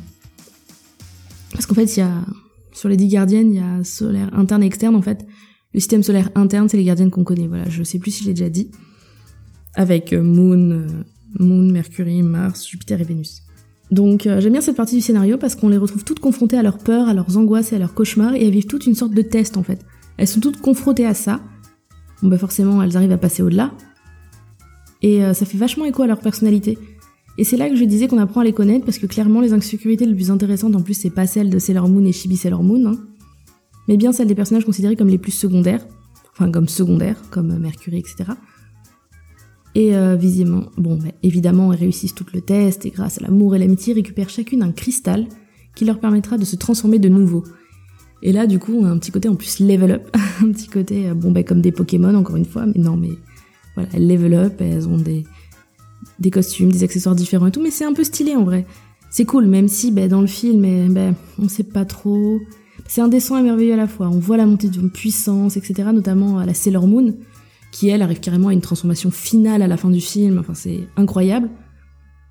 Parce 1.52 1.66
qu'en 1.66 1.74
fait, 1.74 1.96
il 1.96 2.00
y 2.00 2.02
a, 2.02 2.12
sur 2.72 2.88
les 2.88 2.96
10 2.96 3.08
gardiennes, 3.08 3.54
il 3.54 3.56
y 3.56 3.62
a 3.62 3.82
solaire 3.82 4.28
interne 4.34 4.62
et 4.62 4.66
externe, 4.66 4.94
en 4.94 5.02
fait. 5.02 5.26
Le 5.74 5.80
système 5.80 6.04
solaire 6.04 6.30
interne, 6.36 6.68
c'est 6.68 6.76
les 6.76 6.84
gardiennes 6.84 7.10
qu'on 7.10 7.24
connaît. 7.24 7.48
Voilà, 7.48 7.68
je 7.68 7.82
sais 7.82 7.98
plus 7.98 8.12
si 8.12 8.22
j'ai 8.22 8.32
déjà 8.32 8.48
dit. 8.48 8.70
Avec 9.74 10.12
euh, 10.12 10.22
Moon, 10.22 10.70
euh, 10.70 10.86
Moon, 11.40 11.70
Mercury, 11.70 12.22
Mars, 12.22 12.66
Jupiter 12.66 13.00
et 13.00 13.04
Vénus. 13.04 13.42
Donc 13.90 14.26
euh, 14.26 14.40
j'aime 14.40 14.52
bien 14.52 14.60
cette 14.60 14.76
partie 14.76 14.94
du 14.94 15.02
scénario 15.02 15.36
parce 15.36 15.56
qu'on 15.56 15.68
les 15.68 15.76
retrouve 15.76 16.04
toutes 16.04 16.20
confrontées 16.20 16.56
à 16.56 16.62
leurs 16.62 16.78
peurs, 16.78 17.08
à 17.08 17.14
leurs 17.14 17.36
angoisses 17.36 17.72
et 17.72 17.76
à 17.76 17.78
leurs 17.80 17.92
cauchemars 17.92 18.34
et 18.34 18.46
elles 18.46 18.52
vivent 18.52 18.66
toute 18.66 18.86
une 18.86 18.94
sorte 18.94 19.12
de 19.12 19.22
test 19.22 19.56
en 19.56 19.64
fait. 19.64 19.84
Elles 20.16 20.28
sont 20.28 20.40
toutes 20.40 20.60
confrontées 20.60 21.06
à 21.06 21.12
ça. 21.12 21.40
Bon 22.22 22.28
bah 22.28 22.38
forcément 22.38 22.82
elles 22.82 22.96
arrivent 22.96 23.12
à 23.12 23.18
passer 23.18 23.42
au-delà. 23.42 23.72
Et 25.02 25.20
ça 25.34 25.44
fait 25.44 25.58
vachement 25.58 25.84
écho 25.84 26.02
à 26.02 26.06
leur 26.06 26.20
personnalité. 26.20 26.78
Et 27.36 27.44
c'est 27.44 27.58
là 27.58 27.68
que 27.68 27.76
je 27.76 27.84
disais 27.84 28.08
qu'on 28.08 28.16
apprend 28.16 28.40
à 28.40 28.44
les 28.44 28.54
connaître 28.54 28.86
parce 28.86 28.96
que 28.96 29.06
clairement 29.06 29.42
les 29.42 29.52
insécurités 29.52 30.06
les 30.06 30.14
plus 30.14 30.30
intéressantes 30.30 30.74
en 30.74 30.80
plus 30.80 30.94
c'est 30.94 31.10
pas 31.10 31.26
celles 31.26 31.50
de 31.50 31.58
Sailor 31.58 31.86
Moon 31.88 32.06
et 32.06 32.12
Chibi 32.12 32.38
Sailor 32.38 32.62
Moon. 32.62 32.86
Hein 32.86 32.96
mais 33.88 33.96
bien 33.96 34.12
celle 34.12 34.28
des 34.28 34.34
personnages 34.34 34.64
considérés 34.64 34.96
comme 34.96 35.08
les 35.08 35.18
plus 35.18 35.32
secondaires, 35.32 35.86
enfin 36.32 36.50
comme 36.50 36.68
secondaires, 36.68 37.20
comme 37.30 37.58
Mercury, 37.58 37.98
etc. 37.98 38.32
Et 39.74 39.96
euh, 39.96 40.14
visiblement, 40.16 40.66
bon, 40.76 40.96
bah, 40.96 41.10
évidemment, 41.22 41.72
elles 41.72 41.80
réussissent 41.80 42.14
tout 42.14 42.26
le 42.32 42.40
test 42.40 42.86
et 42.86 42.90
grâce 42.90 43.18
à 43.18 43.22
l'amour 43.22 43.56
et 43.56 43.58
l'amitié, 43.58 43.92
récupèrent 43.92 44.30
chacune 44.30 44.62
un 44.62 44.72
cristal 44.72 45.26
qui 45.74 45.84
leur 45.84 45.98
permettra 45.98 46.38
de 46.38 46.44
se 46.44 46.56
transformer 46.56 46.98
de 46.98 47.08
nouveau. 47.08 47.42
Et 48.22 48.32
là, 48.32 48.46
du 48.46 48.58
coup, 48.58 48.72
on 48.72 48.84
a 48.84 48.88
un 48.88 48.98
petit 48.98 49.10
côté 49.10 49.28
en 49.28 49.34
plus 49.34 49.58
level 49.58 49.90
up, 49.90 50.16
un 50.42 50.52
petit 50.52 50.68
côté, 50.68 51.08
euh, 51.08 51.14
bon, 51.14 51.32
ben, 51.32 51.44
comme 51.44 51.60
des 51.60 51.72
Pokémon, 51.72 52.14
encore 52.14 52.36
une 52.36 52.44
fois, 52.44 52.66
mais 52.66 52.80
non, 52.80 52.96
mais 52.96 53.10
voilà, 53.74 53.88
elles 53.94 54.06
level 54.06 54.34
up, 54.34 54.60
elles 54.60 54.88
ont 54.88 54.98
des, 54.98 55.24
des 56.20 56.30
costumes, 56.30 56.70
des 56.70 56.84
accessoires 56.84 57.16
différents 57.16 57.46
et 57.46 57.50
tout, 57.50 57.60
mais 57.62 57.72
c'est 57.72 57.84
un 57.84 57.92
peu 57.92 58.04
stylé 58.04 58.36
en 58.36 58.44
vrai. 58.44 58.66
C'est 59.10 59.24
cool, 59.24 59.46
même 59.46 59.68
si 59.68 59.90
ben, 59.90 60.08
dans 60.08 60.20
le 60.20 60.26
film, 60.28 60.92
ben, 60.92 61.14
on 61.40 61.48
sait 61.48 61.64
pas 61.64 61.84
trop. 61.84 62.40
C'est 62.86 63.00
indécent 63.00 63.36
et 63.38 63.42
merveilleux 63.42 63.72
à 63.72 63.76
la 63.76 63.88
fois. 63.88 64.08
On 64.08 64.18
voit 64.18 64.36
la 64.36 64.46
montée 64.46 64.68
d'une 64.68 64.90
puissance, 64.90 65.56
etc., 65.56 65.88
notamment 65.92 66.38
à 66.38 66.46
la 66.46 66.54
Sailor 66.54 66.86
Moon, 66.86 67.14
qui 67.72 67.88
elle 67.88 68.02
arrive 68.02 68.20
carrément 68.20 68.48
à 68.48 68.52
une 68.52 68.60
transformation 68.60 69.10
finale 69.10 69.62
à 69.62 69.66
la 69.66 69.76
fin 69.76 69.90
du 69.90 70.00
film. 70.00 70.38
Enfin, 70.38 70.54
c'est 70.54 70.80
incroyable. 70.96 71.50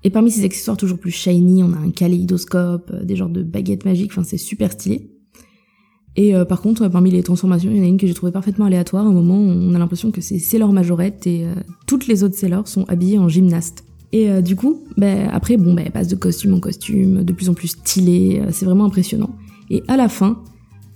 Et 0.04 0.10
parmi 0.10 0.30
ces 0.30 0.44
accessoires 0.44 0.76
toujours 0.76 0.98
plus 0.98 1.10
shiny, 1.10 1.62
on 1.62 1.72
a 1.72 1.78
un 1.78 1.90
kaléidoscope, 1.90 2.90
euh, 2.92 3.04
des 3.04 3.16
genres 3.16 3.30
de 3.30 3.42
baguettes 3.42 3.86
magiques, 3.86 4.12
enfin 4.12 4.22
c'est 4.22 4.38
super 4.38 4.70
stylé. 4.70 5.10
Et 6.16 6.36
euh, 6.36 6.44
par 6.44 6.60
contre, 6.60 6.86
parmi 6.88 7.10
les 7.10 7.22
transformations, 7.22 7.70
il 7.70 7.78
y 7.78 7.80
en 7.80 7.84
a 7.84 7.86
une 7.86 7.96
que 7.96 8.06
j'ai 8.06 8.14
trouvée 8.14 8.30
parfaitement 8.30 8.66
aléatoire. 8.66 9.06
À 9.06 9.08
un 9.08 9.12
moment, 9.12 9.38
on 9.38 9.74
a 9.74 9.78
l'impression 9.78 10.12
que 10.12 10.20
c'est 10.20 10.38
Sailor 10.38 10.72
Majorette 10.72 11.26
et 11.26 11.44
euh, 11.44 11.54
toutes 11.86 12.06
les 12.06 12.22
autres 12.22 12.36
Sailor 12.36 12.68
sont 12.68 12.84
habillées 12.84 13.18
en 13.18 13.28
gymnaste. 13.28 13.84
Et 14.12 14.42
du 14.42 14.54
coup, 14.54 14.84
bah, 14.96 15.28
après, 15.32 15.56
bon, 15.56 15.74
bah, 15.74 15.82
elle 15.84 15.90
passe 15.90 16.06
de 16.06 16.14
costume 16.14 16.54
en 16.54 16.60
costume, 16.60 17.24
de 17.24 17.32
plus 17.32 17.48
en 17.48 17.54
plus 17.54 17.66
stylé, 17.66 18.40
c'est 18.52 18.64
vraiment 18.64 18.84
impressionnant. 18.84 19.30
Et 19.70 19.82
à 19.88 19.96
la 19.96 20.08
fin, 20.08 20.38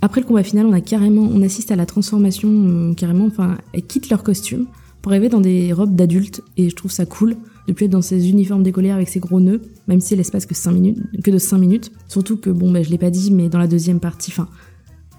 après 0.03 0.21
le 0.21 0.27
combat 0.27 0.43
final, 0.43 0.67
on 0.67 0.73
a 0.73 0.81
carrément, 0.81 1.23
on 1.23 1.43
assiste 1.43 1.71
à 1.71 1.77
la 1.77 1.87
transformation, 1.87 2.95
carrément, 2.97 3.27
enfin, 3.27 3.59
elles 3.73 3.83
quittent 3.83 4.11
leur 4.11 4.23
costume 4.23 4.67
pour 5.03 5.13
arriver 5.13 5.29
dans 5.29 5.41
des 5.41 5.73
robes 5.73 5.95
d'adultes, 5.95 6.43
et 6.57 6.69
je 6.69 6.75
trouve 6.75 6.91
ça 6.91 7.07
cool 7.07 7.37
de 7.67 7.73
plus 7.73 7.85
être 7.85 7.93
dans 7.93 8.03
ces 8.03 8.31
uniformes 8.31 8.63
décollés 8.63 8.91
avec 8.91 9.09
ces 9.09 9.21
gros 9.21 9.41
nœuds, 9.41 9.61
même 9.87 10.01
si 10.01 10.15
elle 10.15 10.21
espace 10.21 10.47
que 10.47 10.55
5 10.55 10.73
minutes, 10.73 10.99
que 11.23 11.31
de 11.31 11.39
5 11.39 11.59
minutes. 11.59 11.93
Surtout 12.09 12.39
que, 12.39 12.49
bon, 12.49 12.73
bah, 12.73 12.83
je 12.83 12.91
l'ai 12.91 12.99
pas 12.99 13.11
dit, 13.11 13.31
mais 13.31 13.51
dans 13.51 13.59
la 13.59 13.67
deuxième 13.67 14.01
partie, 14.01 14.31
enfin, 14.33 14.49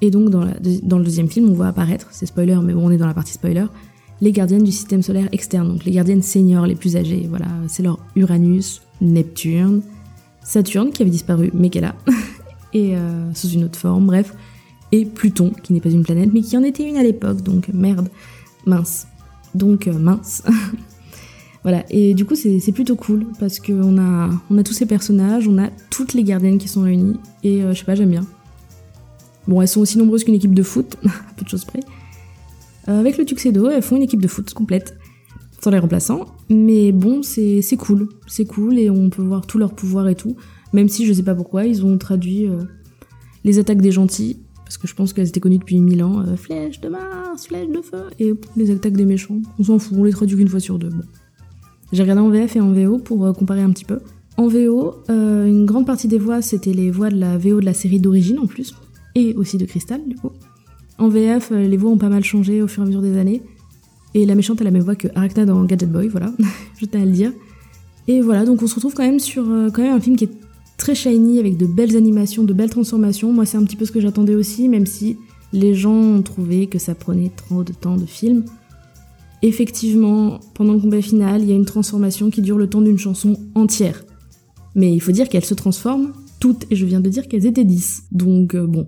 et 0.01 0.11
donc 0.11 0.29
dans, 0.29 0.45
dans 0.83 0.97
le 0.97 1.03
deuxième 1.03 1.29
film, 1.29 1.49
on 1.49 1.53
voit 1.53 1.67
apparaître, 1.67 2.07
c'est 2.11 2.25
spoiler, 2.25 2.57
mais 2.63 2.73
bon, 2.73 2.87
on 2.87 2.91
est 2.91 2.97
dans 2.97 3.07
la 3.07 3.13
partie 3.13 3.33
spoiler, 3.33 3.65
les 4.21 4.31
gardiennes 4.31 4.63
du 4.63 4.71
système 4.71 5.01
solaire 5.01 5.29
externe, 5.31 5.67
donc 5.67 5.85
les 5.85 5.91
gardiennes 5.91 6.21
seniors, 6.21 6.65
les 6.65 6.75
plus 6.75 6.97
âgées. 6.97 7.27
Voilà, 7.29 7.47
c'est 7.67 7.83
leur 7.83 7.99
Uranus, 8.15 8.81
Neptune, 9.01 9.81
Saturne 10.43 10.91
qui 10.91 11.03
avait 11.03 11.11
disparu, 11.11 11.51
mais 11.53 11.69
qu'elle 11.69 11.85
a, 11.85 11.95
et 12.73 12.95
euh, 12.95 13.33
sous 13.33 13.49
une 13.49 13.63
autre 13.63 13.77
forme, 13.77 14.05
bref, 14.05 14.33
et 14.91 15.05
Pluton 15.05 15.51
qui 15.63 15.73
n'est 15.73 15.81
pas 15.81 15.89
une 15.89 16.03
planète, 16.03 16.29
mais 16.33 16.41
qui 16.41 16.57
en 16.57 16.63
était 16.63 16.87
une 16.87 16.97
à 16.97 17.03
l'époque, 17.03 17.41
donc 17.41 17.69
merde, 17.73 18.09
mince, 18.65 19.07
donc 19.55 19.87
euh, 19.87 19.97
mince. 19.97 20.43
voilà, 21.63 21.83
et 21.89 22.13
du 22.13 22.25
coup 22.25 22.35
c'est 22.35 22.71
plutôt 22.71 22.95
cool 22.95 23.27
parce 23.39 23.59
qu'on 23.59 23.97
a, 23.97 24.29
on 24.49 24.57
a 24.57 24.63
tous 24.63 24.73
ces 24.73 24.85
personnages, 24.85 25.47
on 25.47 25.57
a 25.57 25.69
toutes 25.89 26.13
les 26.13 26.23
gardiennes 26.23 26.57
qui 26.57 26.67
sont 26.67 26.81
réunies, 26.81 27.17
et 27.43 27.63
euh, 27.63 27.73
je 27.73 27.79
sais 27.79 27.85
pas, 27.85 27.95
j'aime 27.95 28.11
bien. 28.11 28.25
Bon, 29.47 29.61
elles 29.61 29.67
sont 29.67 29.81
aussi 29.81 29.97
nombreuses 29.97 30.23
qu'une 30.23 30.35
équipe 30.35 30.53
de 30.53 30.63
foot, 30.63 30.97
à 31.05 31.33
peu 31.35 31.43
de 31.43 31.49
choses 31.49 31.65
près. 31.65 31.79
Avec 32.87 33.19
le 33.19 33.25
Tuxedo, 33.25 33.69
elles 33.69 33.83
font 33.83 33.97
une 33.97 34.01
équipe 34.01 34.21
de 34.21 34.27
foot 34.27 34.51
complète, 34.55 34.97
sans 35.61 35.69
les 35.69 35.77
remplaçants. 35.77 36.25
Mais 36.49 36.91
bon, 36.91 37.21
c'est 37.21 37.61
cool. 37.77 38.09
C'est 38.25 38.45
cool 38.45 38.79
et 38.79 38.89
on 38.89 39.09
peut 39.11 39.21
voir 39.21 39.45
tous 39.45 39.59
leurs 39.59 39.73
pouvoirs 39.73 40.07
et 40.07 40.15
tout. 40.15 40.35
Même 40.73 40.89
si 40.89 41.05
je 41.05 41.13
sais 41.13 41.23
pas 41.23 41.35
pourquoi, 41.35 41.65
ils 41.65 41.85
ont 41.85 41.97
traduit 41.97 42.47
euh, 42.47 42.59
les 43.43 43.59
attaques 43.59 43.81
des 43.81 43.91
gentils. 43.91 44.37
Parce 44.63 44.77
que 44.77 44.87
je 44.87 44.93
pense 44.93 45.13
qu'elles 45.13 45.27
étaient 45.27 45.39
connues 45.39 45.57
depuis 45.57 45.79
mille 45.79 46.03
ans. 46.03 46.19
Euh, 46.19 46.35
flèche 46.35 46.79
de 46.79 46.89
Mars, 46.89 47.47
flèche 47.47 47.69
de 47.69 47.81
feu. 47.81 48.03
Et 48.19 48.33
les 48.55 48.71
attaques 48.71 48.93
des 48.93 49.05
méchants. 49.05 49.41
On 49.57 49.63
s'en 49.63 49.79
fout, 49.79 49.97
on 49.97 50.03
les 50.03 50.11
traduit 50.11 50.37
qu'une 50.37 50.47
fois 50.47 50.59
sur 50.59 50.77
deux. 50.77 50.89
Bon. 50.89 51.03
J'ai 51.91 52.03
regardé 52.03 52.21
en 52.21 52.29
VF 52.29 52.55
et 52.55 52.61
en 52.61 52.71
VO 52.71 52.99
pour 52.99 53.35
comparer 53.35 53.61
un 53.61 53.71
petit 53.71 53.85
peu. 53.85 53.99
En 54.37 54.47
VO, 54.47 54.95
une 55.09 55.65
grande 55.65 55.87
partie 55.87 56.07
des 56.07 56.19
voix, 56.19 56.41
c'était 56.41 56.71
les 56.71 56.91
voix 56.91 57.09
de 57.09 57.17
la 57.17 57.37
VO 57.37 57.59
de 57.59 57.65
la 57.65 57.73
série 57.73 57.99
d'origine 57.99 58.37
en 58.37 58.45
plus 58.45 58.75
et 59.15 59.33
aussi 59.35 59.57
de 59.57 59.65
Crystal, 59.65 60.01
du 60.05 60.15
coup. 60.15 60.31
En 60.97 61.07
VF, 61.07 61.51
euh, 61.51 61.67
les 61.67 61.77
voix 61.77 61.91
ont 61.91 61.97
pas 61.97 62.09
mal 62.09 62.23
changé 62.23 62.61
au 62.61 62.67
fur 62.67 62.83
et 62.83 62.85
à 62.85 62.87
mesure 62.87 63.01
des 63.01 63.17
années. 63.17 63.41
Et 64.13 64.25
la 64.25 64.35
méchante 64.35 64.59
a 64.61 64.63
la 64.63 64.71
même 64.71 64.81
voix 64.81 64.95
que 64.95 65.07
Arachna 65.15 65.45
dans 65.45 65.63
Gadget 65.63 65.91
Boy, 65.91 66.07
voilà, 66.07 66.31
je 66.79 66.85
à 66.97 67.05
le 67.05 67.11
dire. 67.11 67.31
Et 68.07 68.21
voilà, 68.21 68.45
donc 68.45 68.61
on 68.61 68.67
se 68.67 68.75
retrouve 68.75 68.93
quand 68.93 69.03
même 69.03 69.19
sur 69.19 69.49
euh, 69.49 69.69
un 69.77 69.99
film 69.99 70.15
qui 70.15 70.25
est 70.25 70.31
très 70.79 70.95
shiny, 70.95 71.37
avec 71.37 71.57
de 71.57 71.67
belles 71.67 71.95
animations, 71.95 72.43
de 72.43 72.53
belles 72.53 72.71
transformations. 72.71 73.31
Moi, 73.31 73.45
c'est 73.45 73.57
un 73.57 73.63
petit 73.63 73.75
peu 73.75 73.85
ce 73.85 73.91
que 73.91 73.99
j'attendais 73.99 74.33
aussi, 74.33 74.67
même 74.67 74.87
si 74.87 75.17
les 75.53 75.75
gens 75.75 75.93
ont 75.93 76.21
trouvé 76.23 76.67
que 76.67 76.79
ça 76.79 76.95
prenait 76.95 77.31
trop 77.35 77.63
de 77.63 77.73
temps 77.73 77.97
de 77.97 78.05
film. 78.05 78.45
Effectivement, 79.41 80.39
pendant 80.55 80.73
le 80.73 80.79
combat 80.79 81.01
final, 81.01 81.43
il 81.43 81.49
y 81.49 81.51
a 81.51 81.55
une 81.55 81.65
transformation 81.65 82.29
qui 82.31 82.41
dure 82.41 82.57
le 82.57 82.67
temps 82.67 82.81
d'une 82.81 82.97
chanson 82.97 83.37
entière. 83.53 84.03
Mais 84.73 84.91
il 84.93 84.99
faut 84.99 85.11
dire 85.11 85.29
qu'elle 85.29 85.45
se 85.45 85.53
transforme 85.53 86.13
toutes, 86.39 86.65
et 86.71 86.75
je 86.75 86.85
viens 86.85 87.01
de 87.01 87.09
dire 87.09 87.27
qu'elles 87.27 87.45
étaient 87.45 87.65
10. 87.65 88.05
Donc 88.11 88.55
euh, 88.55 88.65
bon, 88.65 88.87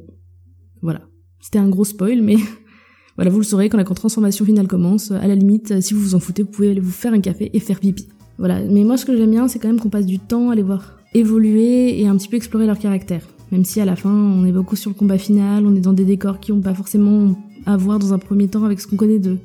voilà. 0.82 1.02
C'était 1.42 1.60
un 1.60 1.70
gros 1.70 1.86
spoil, 1.86 2.22
mais 2.22 2.38
voilà, 3.18 3.30
vous 3.30 3.38
le 3.38 3.44
saurez 3.44 3.68
quand 3.68 3.78
la 3.78 3.84
transformation 3.84 4.46
finale 4.46 4.68
commence. 4.68 5.12
À 5.12 5.28
la 5.28 5.36
limite, 5.36 5.82
si 5.82 5.94
vous 5.94 6.00
vous 6.00 6.16
en 6.16 6.20
foutez, 6.20 6.44
vous 6.44 6.52
pouvez 6.52 6.72
aller 6.72 6.80
vous 6.80 6.92
faire 6.92 7.14
un 7.14 7.20
café 7.20 7.50
et 7.54 7.60
faire 7.60 7.80
pipi. 7.80 8.08
Voilà, 8.38 8.62
mais 8.62 8.84
moi 8.84 8.96
ce 8.96 9.06
que 9.06 9.16
j'aime 9.16 9.32
bien, 9.32 9.48
c'est 9.50 9.60
quand 9.60 9.68
même 9.68 9.80
qu'on 9.80 9.90
passe 9.90 10.06
du 10.06 10.20
temps 10.20 10.50
à 10.50 10.56
les 10.56 10.64
voir 10.64 11.01
évoluer 11.14 12.02
et 12.02 12.08
un 12.08 12.16
petit 12.16 12.28
peu 12.28 12.38
explorer 12.38 12.66
leur 12.66 12.80
caractère. 12.80 13.28
Même 13.52 13.66
si 13.66 13.82
à 13.82 13.86
la 13.86 13.96
fin, 13.96 14.12
on 14.12 14.46
est 14.46 14.52
beaucoup 14.52 14.76
sur 14.76 14.90
le 14.90 14.96
combat 14.96 15.18
final, 15.18 15.66
on 15.66 15.76
est 15.76 15.82
dans 15.82 15.94
des 15.94 16.06
décors 16.06 16.40
qui 16.40 16.52
n'ont 16.52 16.62
pas 16.62 16.74
forcément 16.74 17.36
à 17.66 17.78
voir 17.78 18.00
dans 18.00 18.14
un 18.14 18.20
premier 18.20 18.48
temps 18.48 18.64
avec 18.64 18.80
ce 18.80 18.88
qu'on 18.88 18.96
connaît 18.96 19.20
de, 19.20 19.38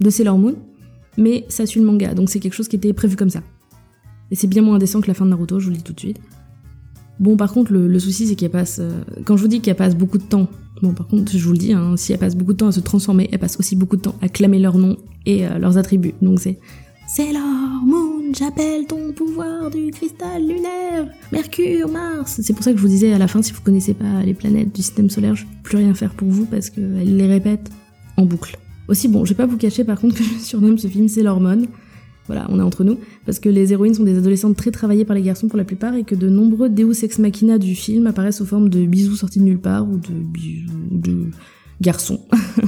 de 0.00 0.10
Sailor 0.10 0.38
Moon. 0.38 0.56
Mais 1.16 1.46
ça 1.48 1.64
suit 1.64 1.80
le 1.80 1.86
manga, 1.86 2.12
donc 2.14 2.28
c'est 2.28 2.40
quelque 2.40 2.54
chose 2.54 2.68
qui 2.68 2.76
était 2.76 2.92
prévu 2.92 3.16
comme 3.16 3.30
ça. 3.30 3.42
Et 4.30 4.34
c'est 4.34 4.48
bien 4.48 4.62
moins 4.62 4.76
indécent 4.76 5.00
que 5.00 5.06
la 5.08 5.14
fin 5.14 5.24
de 5.24 5.30
Naruto, 5.30 5.60
je 5.60 5.66
vous 5.66 5.70
le 5.70 5.76
dis 5.76 5.82
tout 5.82 5.92
de 5.92 6.00
suite. 6.00 6.20
Bon, 7.18 7.36
par 7.36 7.52
contre, 7.52 7.72
le, 7.72 7.98
souci, 7.98 8.26
c'est 8.26 8.34
qu'elle 8.34 8.50
passe. 8.50 8.78
Euh, 8.80 8.90
quand 9.24 9.36
je 9.36 9.42
vous 9.42 9.48
dis 9.48 9.60
qu'elle 9.60 9.76
passe 9.76 9.96
beaucoup 9.96 10.18
de 10.18 10.24
temps, 10.24 10.48
bon, 10.82 10.92
par 10.92 11.06
contre, 11.06 11.32
je 11.32 11.42
vous 11.42 11.52
le 11.52 11.58
dis, 11.58 11.72
hein, 11.72 11.96
si 11.96 12.12
elle 12.12 12.18
passe 12.18 12.36
beaucoup 12.36 12.52
de 12.52 12.58
temps 12.58 12.68
à 12.68 12.72
se 12.72 12.80
transformer, 12.80 13.28
elle 13.32 13.38
passe 13.38 13.58
aussi 13.58 13.76
beaucoup 13.76 13.96
de 13.96 14.02
temps 14.02 14.16
à 14.20 14.28
clamer 14.28 14.58
leur 14.58 14.76
nom 14.76 14.96
et 15.24 15.46
euh, 15.46 15.58
leurs 15.58 15.78
attributs. 15.78 16.14
Donc 16.20 16.40
c'est. 16.40 16.58
Sailor 17.08 17.42
Moon, 17.86 18.15
j'appelle 18.34 18.86
ton 18.86 19.12
pouvoir 19.12 19.70
du 19.70 19.90
cristal 19.90 20.42
lunaire, 20.42 21.08
Mercure, 21.32 21.88
Mars. 21.88 22.40
C'est 22.42 22.52
pour 22.52 22.64
ça 22.64 22.72
que 22.72 22.78
je 22.78 22.82
vous 22.82 22.88
disais 22.88 23.12
à 23.12 23.18
la 23.18 23.28
fin, 23.28 23.42
si 23.42 23.52
vous 23.52 23.60
connaissez 23.60 23.94
pas 23.94 24.22
les 24.24 24.34
planètes 24.34 24.74
du 24.74 24.82
système 24.82 25.10
solaire, 25.10 25.34
je 25.34 25.44
peux 25.44 25.62
plus 25.62 25.76
rien 25.78 25.94
faire 25.94 26.14
pour 26.14 26.28
vous 26.28 26.46
parce 26.46 26.70
qu'elle 26.70 27.16
les 27.16 27.26
répète 27.26 27.70
en 28.16 28.24
boucle. 28.24 28.58
Aussi, 28.88 29.08
bon, 29.08 29.24
je 29.24 29.30
vais 29.30 29.36
pas 29.36 29.46
vous 29.46 29.56
cacher 29.56 29.84
par 29.84 30.00
contre 30.00 30.16
que 30.18 30.24
je 30.24 30.38
surnomme 30.38 30.78
ce 30.78 30.88
film 30.88 31.08
Sailor 31.08 31.40
Moon 31.40 31.66
voilà, 32.26 32.46
on 32.50 32.58
est 32.58 32.62
entre 32.62 32.82
nous, 32.84 32.98
parce 33.24 33.38
que 33.38 33.48
les 33.48 33.72
héroïnes 33.72 33.94
sont 33.94 34.02
des 34.02 34.18
adolescentes 34.18 34.56
très 34.56 34.70
travaillées 34.70 35.04
par 35.04 35.14
les 35.14 35.22
garçons 35.22 35.46
pour 35.48 35.56
la 35.56 35.64
plupart 35.64 35.94
et 35.94 36.02
que 36.04 36.14
de 36.14 36.28
nombreux 36.28 36.68
Deus 36.68 37.04
Ex 37.04 37.18
Machina 37.18 37.58
du 37.58 37.74
film 37.74 38.06
apparaissent 38.06 38.38
sous 38.38 38.46
forme 38.46 38.68
de 38.68 38.84
bisous 38.84 39.16
sortis 39.16 39.38
de 39.38 39.44
nulle 39.44 39.60
part 39.60 39.88
ou 39.88 39.96
de 39.96 40.12
bisous 40.12 40.72
de 40.90 41.30
garçons. 41.80 42.20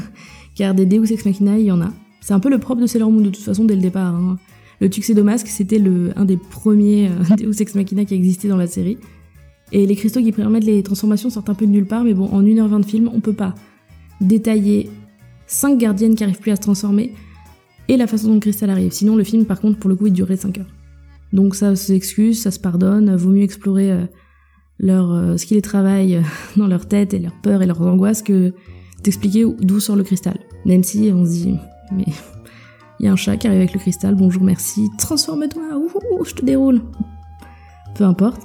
Car 0.55 0.75
des 0.75 0.87
Deus 0.87 1.13
Ex 1.13 1.25
Machina, 1.25 1.59
il 1.59 1.67
y 1.67 1.73
en 1.73 1.81
a. 1.81 1.93
C'est 2.21 2.35
un 2.35 2.41
peu 2.41 2.51
le 2.51 2.59
propre 2.59 2.83
de 2.83 2.87
Sailor 2.87 3.11
Moon 3.11 3.21
de 3.21 3.31
toute 3.31 3.43
façon 3.43 3.65
dès 3.65 3.75
le 3.75 3.81
départ. 3.81 4.15
Hein. 4.15 4.39
Le 4.81 4.89
Tuxedo 4.89 5.25
Mask, 5.25 5.49
c'était 5.49 5.79
le, 5.79 6.13
un 6.17 6.25
des 6.25 6.37
premiers 6.37 7.09
euh, 7.09 7.37
Deus 7.37 7.61
Ex 7.61 7.75
Machina 7.75 8.05
qui 8.05 8.15
existait 8.15 8.49
dans 8.49 8.57
la 8.57 8.67
série. 8.67 8.99
Et 9.73 9.87
les 9.87 9.97
cristaux 9.97 10.21
qui 10.21 10.33
permettent 10.33 10.65
les 10.65 10.83
transformations 10.83 11.31
sortent 11.31 11.51
un 11.51 11.55
peu 11.55 11.67
de 11.67 11.73
nulle 11.73 11.87
part, 11.87 12.05
mais 12.05 12.15
bon, 12.15 12.27
en 12.27 12.43
1h20 12.43 12.81
de 12.81 12.87
film, 12.87 13.11
on 13.13 13.21
peut 13.21 13.35
pas 13.35 13.55
détailler 14.21 14.89
5 15.47 15.79
gardiennes 15.79 16.15
qui 16.15 16.25
arrivent 16.25 16.39
plus 16.39 16.53
à 16.53 16.57
se 16.57 16.63
transformer, 16.63 17.13
et 17.89 17.97
la 17.97 18.07
façon 18.07 18.29
dont 18.29 18.41
Crystal 18.41 18.71
arrive. 18.71 18.93
Sinon, 18.93 19.17
le 19.17 19.25
film, 19.25 19.45
par 19.45 19.61
contre, 19.61 19.79
pour 19.79 19.91
le 19.91 19.97
coup, 19.97 20.07
il 20.07 20.13
durerait 20.13 20.37
5 20.37 20.59
heures. 20.59 20.75
Donc 21.33 21.55
ça 21.55 21.77
s'excuse, 21.77 22.41
ça 22.41 22.51
se 22.51 22.59
pardonne, 22.59 23.15
vaut 23.17 23.31
mieux 23.31 23.43
explorer 23.43 23.93
euh, 23.93 24.05
leur, 24.79 25.13
euh, 25.13 25.37
ce 25.37 25.47
qui 25.47 25.55
les 25.55 25.63
travaille 25.63 26.17
euh, 26.17 26.23
dans 26.57 26.67
leur 26.67 26.87
tête 26.87 27.15
et 27.15 27.19
leurs 27.19 27.39
peurs 27.43 27.63
et 27.63 27.67
leurs 27.67 27.83
angoisses 27.83 28.23
que 28.23 28.55
d'expliquer 29.03 29.45
d'où 29.61 29.81
sort 29.81 29.97
le 29.97 30.05
cristal. 30.05 30.39
Même 30.65 30.83
si 30.83 31.11
on 31.15 31.25
se 31.25 31.31
dit, 31.31 31.57
mais 31.93 32.07
il 33.01 33.07
y 33.07 33.09
a 33.09 33.13
un 33.13 33.17
chat 33.17 33.37
qui 33.37 33.47
arrive 33.47 33.61
avec 33.61 33.73
le 33.73 33.79
cristal, 33.79 34.15
bonjour, 34.15 34.43
merci, 34.43 34.91
transforme-toi, 34.99 35.63
je 36.25 36.35
te 36.35 36.45
déroule. 36.45 36.81
Peu 37.95 38.05
importe. 38.05 38.43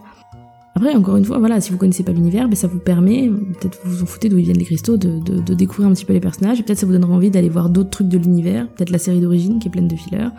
Après, 0.75 0.95
encore 0.95 1.17
une 1.17 1.25
fois, 1.25 1.37
voilà, 1.37 1.61
si 1.61 1.71
vous 1.71 1.77
connaissez 1.77 2.03
pas 2.03 2.11
l'univers, 2.11 2.47
ben 2.47 2.55
ça 2.55 2.67
vous 2.67 2.79
permet, 2.79 3.29
peut-être 3.29 3.79
vous 3.83 3.97
vous 3.97 4.03
en 4.03 4.05
foutez 4.07 4.27
d'où 4.27 4.37
viennent 4.37 4.57
les 4.57 4.65
cristaux, 4.65 4.97
de, 4.97 5.19
de, 5.19 5.53
découvrir 5.53 5.87
un 5.87 5.93
petit 5.93 6.05
peu 6.05 6.13
les 6.13 6.19
personnages, 6.19 6.59
et 6.59 6.63
peut-être 6.63 6.79
ça 6.79 6.87
vous 6.87 6.93
donnera 6.93 7.13
envie 7.13 7.29
d'aller 7.29 7.49
voir 7.49 7.69
d'autres 7.69 7.91
trucs 7.91 8.09
de 8.09 8.17
l'univers, 8.17 8.67
peut-être 8.69 8.89
la 8.89 8.97
série 8.97 9.21
d'origine 9.21 9.59
qui 9.59 9.67
est 9.67 9.71
pleine 9.71 9.87
de 9.87 9.95
fillers, 9.95 10.29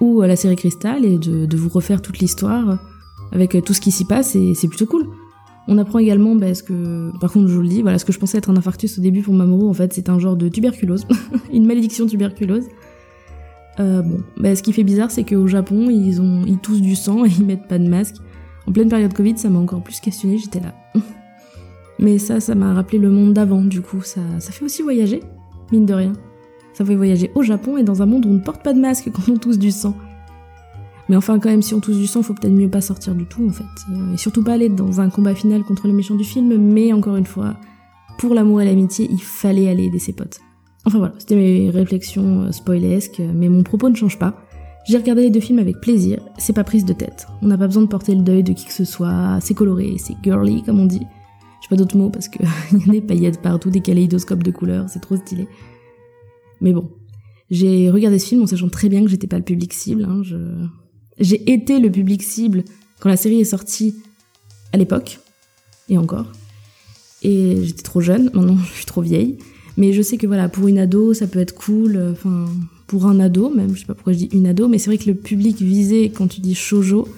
ou 0.00 0.22
euh, 0.22 0.26
la 0.26 0.36
série 0.36 0.56
Cristal, 0.56 1.04
et 1.04 1.18
de, 1.18 1.46
de 1.46 1.56
vous 1.56 1.70
refaire 1.70 2.02
toute 2.02 2.18
l'histoire 2.18 2.78
avec 3.32 3.54
euh, 3.54 3.62
tout 3.62 3.72
ce 3.72 3.80
qui 3.80 3.90
s'y 3.90 4.04
passe, 4.04 4.36
et 4.36 4.52
c'est 4.54 4.68
plutôt 4.68 4.86
cool. 4.86 5.06
On 5.66 5.78
apprend 5.78 5.98
également, 5.98 6.34
ben, 6.34 6.54
ce 6.54 6.62
que, 6.62 7.10
par 7.18 7.32
contre, 7.32 7.48
je 7.48 7.54
vous 7.54 7.62
le 7.62 7.68
dis, 7.68 7.80
voilà, 7.80 7.98
ce 7.98 8.04
que 8.04 8.12
je 8.12 8.18
pensais 8.18 8.36
être 8.36 8.50
un 8.50 8.56
infarctus 8.56 8.98
au 8.98 9.00
début 9.00 9.22
pour 9.22 9.32
Mamoru, 9.32 9.68
en 9.68 9.74
fait, 9.74 9.92
c'est 9.94 10.10
un 10.10 10.18
genre 10.18 10.36
de 10.36 10.48
tuberculose, 10.48 11.06
une 11.52 11.64
malédiction 11.64 12.06
tuberculose. 12.06 12.66
Euh, 13.80 14.02
bon, 14.02 14.22
ben, 14.36 14.54
ce 14.54 14.62
qui 14.62 14.72
fait 14.72 14.84
bizarre, 14.84 15.10
c'est 15.10 15.24
qu'au 15.24 15.46
Japon, 15.46 15.88
ils 15.90 16.20
ont, 16.20 16.44
ils 16.46 16.58
toussent 16.58 16.82
du 16.82 16.94
sang 16.94 17.24
et 17.24 17.28
ils 17.28 17.44
mettent 17.44 17.66
pas 17.66 17.78
de 17.78 17.88
masque. 17.88 18.16
En 18.66 18.72
pleine 18.72 18.88
période 18.88 19.12
Covid, 19.12 19.38
ça 19.38 19.48
m'a 19.48 19.58
encore 19.58 19.82
plus 19.82 20.00
questionné, 20.00 20.38
j'étais 20.38 20.60
là. 20.60 20.74
Mais 21.98 22.18
ça, 22.18 22.40
ça 22.40 22.54
m'a 22.54 22.74
rappelé 22.74 22.98
le 22.98 23.10
monde 23.10 23.32
d'avant, 23.32 23.62
du 23.62 23.80
coup, 23.80 24.02
ça, 24.02 24.20
ça 24.38 24.52
fait 24.52 24.64
aussi 24.64 24.82
voyager, 24.82 25.22
mine 25.72 25.86
de 25.86 25.94
rien. 25.94 26.12
Ça 26.72 26.84
fait 26.84 26.94
voyager 26.94 27.30
au 27.34 27.42
Japon 27.42 27.76
et 27.76 27.82
dans 27.82 28.00
un 28.02 28.06
monde 28.06 28.26
où 28.26 28.28
on 28.30 28.34
ne 28.34 28.38
porte 28.38 28.62
pas 28.62 28.72
de 28.72 28.80
masque 28.80 29.10
quand 29.12 29.30
on 29.30 29.36
tousse 29.36 29.58
du 29.58 29.70
sang. 29.70 29.94
Mais 31.08 31.16
enfin, 31.16 31.38
quand 31.40 31.50
même, 31.50 31.62
si 31.62 31.74
on 31.74 31.80
touche 31.80 31.96
du 31.96 32.06
sang, 32.06 32.22
faut 32.22 32.34
peut-être 32.34 32.52
mieux 32.52 32.70
pas 32.70 32.80
sortir 32.80 33.14
du 33.14 33.26
tout, 33.26 33.46
en 33.46 33.52
fait. 33.52 33.64
Euh, 33.92 34.14
et 34.14 34.16
surtout 34.16 34.44
pas 34.44 34.52
aller 34.52 34.68
dans 34.68 35.00
un 35.00 35.10
combat 35.10 35.34
final 35.34 35.64
contre 35.64 35.88
le 35.88 35.92
méchant 35.92 36.14
du 36.14 36.24
film, 36.24 36.56
mais 36.56 36.92
encore 36.92 37.16
une 37.16 37.26
fois, 37.26 37.56
pour 38.18 38.34
l'amour 38.34 38.60
et 38.60 38.64
l'amitié, 38.64 39.08
il 39.10 39.20
fallait 39.20 39.68
aller 39.68 39.86
aider 39.86 39.98
ses 39.98 40.12
potes. 40.12 40.40
Enfin 40.84 40.98
voilà, 40.98 41.14
c'était 41.18 41.36
mes 41.36 41.70
réflexions 41.70 42.42
euh, 42.42 42.52
spoilesques, 42.52 43.20
mais 43.34 43.48
mon 43.48 43.62
propos 43.62 43.88
ne 43.88 43.94
change 43.94 44.18
pas. 44.18 44.34
J'ai 44.86 44.96
regardé 44.96 45.22
les 45.22 45.30
deux 45.30 45.40
films 45.40 45.58
avec 45.58 45.80
plaisir, 45.80 46.20
c'est 46.38 46.54
pas 46.54 46.64
prise 46.64 46.84
de 46.84 46.94
tête. 46.94 47.26
On 47.42 47.46
n'a 47.46 47.58
pas 47.58 47.66
besoin 47.66 47.82
de 47.82 47.88
porter 47.88 48.14
le 48.14 48.22
deuil 48.22 48.42
de 48.42 48.52
qui 48.52 48.64
que 48.64 48.72
ce 48.72 48.84
soit, 48.84 49.38
c'est 49.40 49.54
coloré, 49.54 49.96
c'est 49.98 50.14
girly 50.22 50.62
comme 50.62 50.80
on 50.80 50.86
dit. 50.86 51.02
J'ai 51.60 51.68
pas 51.68 51.76
d'autres 51.76 51.96
mots 51.96 52.10
parce 52.10 52.28
qu'il 52.28 52.46
y 52.72 52.88
a 52.88 52.92
des 52.92 53.00
paillettes 53.02 53.42
partout, 53.42 53.70
des 53.70 53.82
kaléidoscopes 53.82 54.42
de 54.42 54.50
couleurs, 54.50 54.88
c'est 54.88 55.00
trop 55.00 55.16
stylé. 55.16 55.46
Mais 56.62 56.72
bon, 56.72 56.90
j'ai 57.50 57.90
regardé 57.90 58.18
ce 58.18 58.28
film 58.28 58.42
en 58.42 58.46
sachant 58.46 58.68
très 58.68 58.88
bien 58.88 59.02
que 59.02 59.10
j'étais 59.10 59.26
pas 59.26 59.38
le 59.38 59.44
public 59.44 59.72
cible. 59.72 60.04
Hein, 60.04 60.22
je... 60.22 60.36
J'ai 61.18 61.52
été 61.52 61.78
le 61.78 61.90
public 61.90 62.22
cible 62.22 62.64
quand 63.00 63.10
la 63.10 63.16
série 63.16 63.40
est 63.40 63.44
sortie 63.44 63.96
à 64.72 64.78
l'époque, 64.78 65.18
et 65.88 65.98
encore. 65.98 66.26
Et 67.22 67.64
j'étais 67.64 67.82
trop 67.82 68.00
jeune, 68.00 68.30
maintenant 68.32 68.56
je 68.64 68.72
suis 68.72 68.86
trop 68.86 69.02
vieille. 69.02 69.36
Mais 69.80 69.94
je 69.94 70.02
sais 70.02 70.18
que 70.18 70.26
voilà, 70.26 70.50
pour 70.50 70.68
une 70.68 70.78
ado, 70.78 71.14
ça 71.14 71.26
peut 71.26 71.38
être 71.38 71.54
cool. 71.54 71.98
Enfin, 72.12 72.44
pour 72.86 73.06
un 73.06 73.18
ado 73.18 73.48
même, 73.48 73.74
je 73.74 73.80
sais 73.80 73.86
pas 73.86 73.94
pourquoi 73.94 74.12
je 74.12 74.18
dis 74.18 74.28
une 74.30 74.46
ado, 74.46 74.68
mais 74.68 74.76
c'est 74.76 74.90
vrai 74.90 74.98
que 74.98 75.08
le 75.08 75.14
public 75.14 75.56
visé 75.62 76.10
quand 76.10 76.28
tu 76.28 76.42
dis 76.42 76.54
shoujo, 76.54 77.08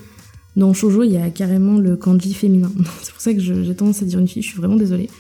dans 0.55 0.73
shoujo, 0.73 1.03
il 1.03 1.11
y 1.11 1.17
a 1.17 1.29
carrément 1.31 1.79
le 1.79 1.97
kanji 1.97 2.33
féminin. 2.33 2.71
c'est 3.03 3.11
pour 3.11 3.21
ça 3.21 3.35
que 3.35 3.41
j'ai 3.41 3.75
tendance 3.75 4.01
à 4.01 4.05
dire 4.05 4.21
une 4.21 4.29
fille, 4.29 4.43
je 4.43 4.49
suis 4.49 4.59
vraiment 4.59 4.77
désolée. 4.77 5.11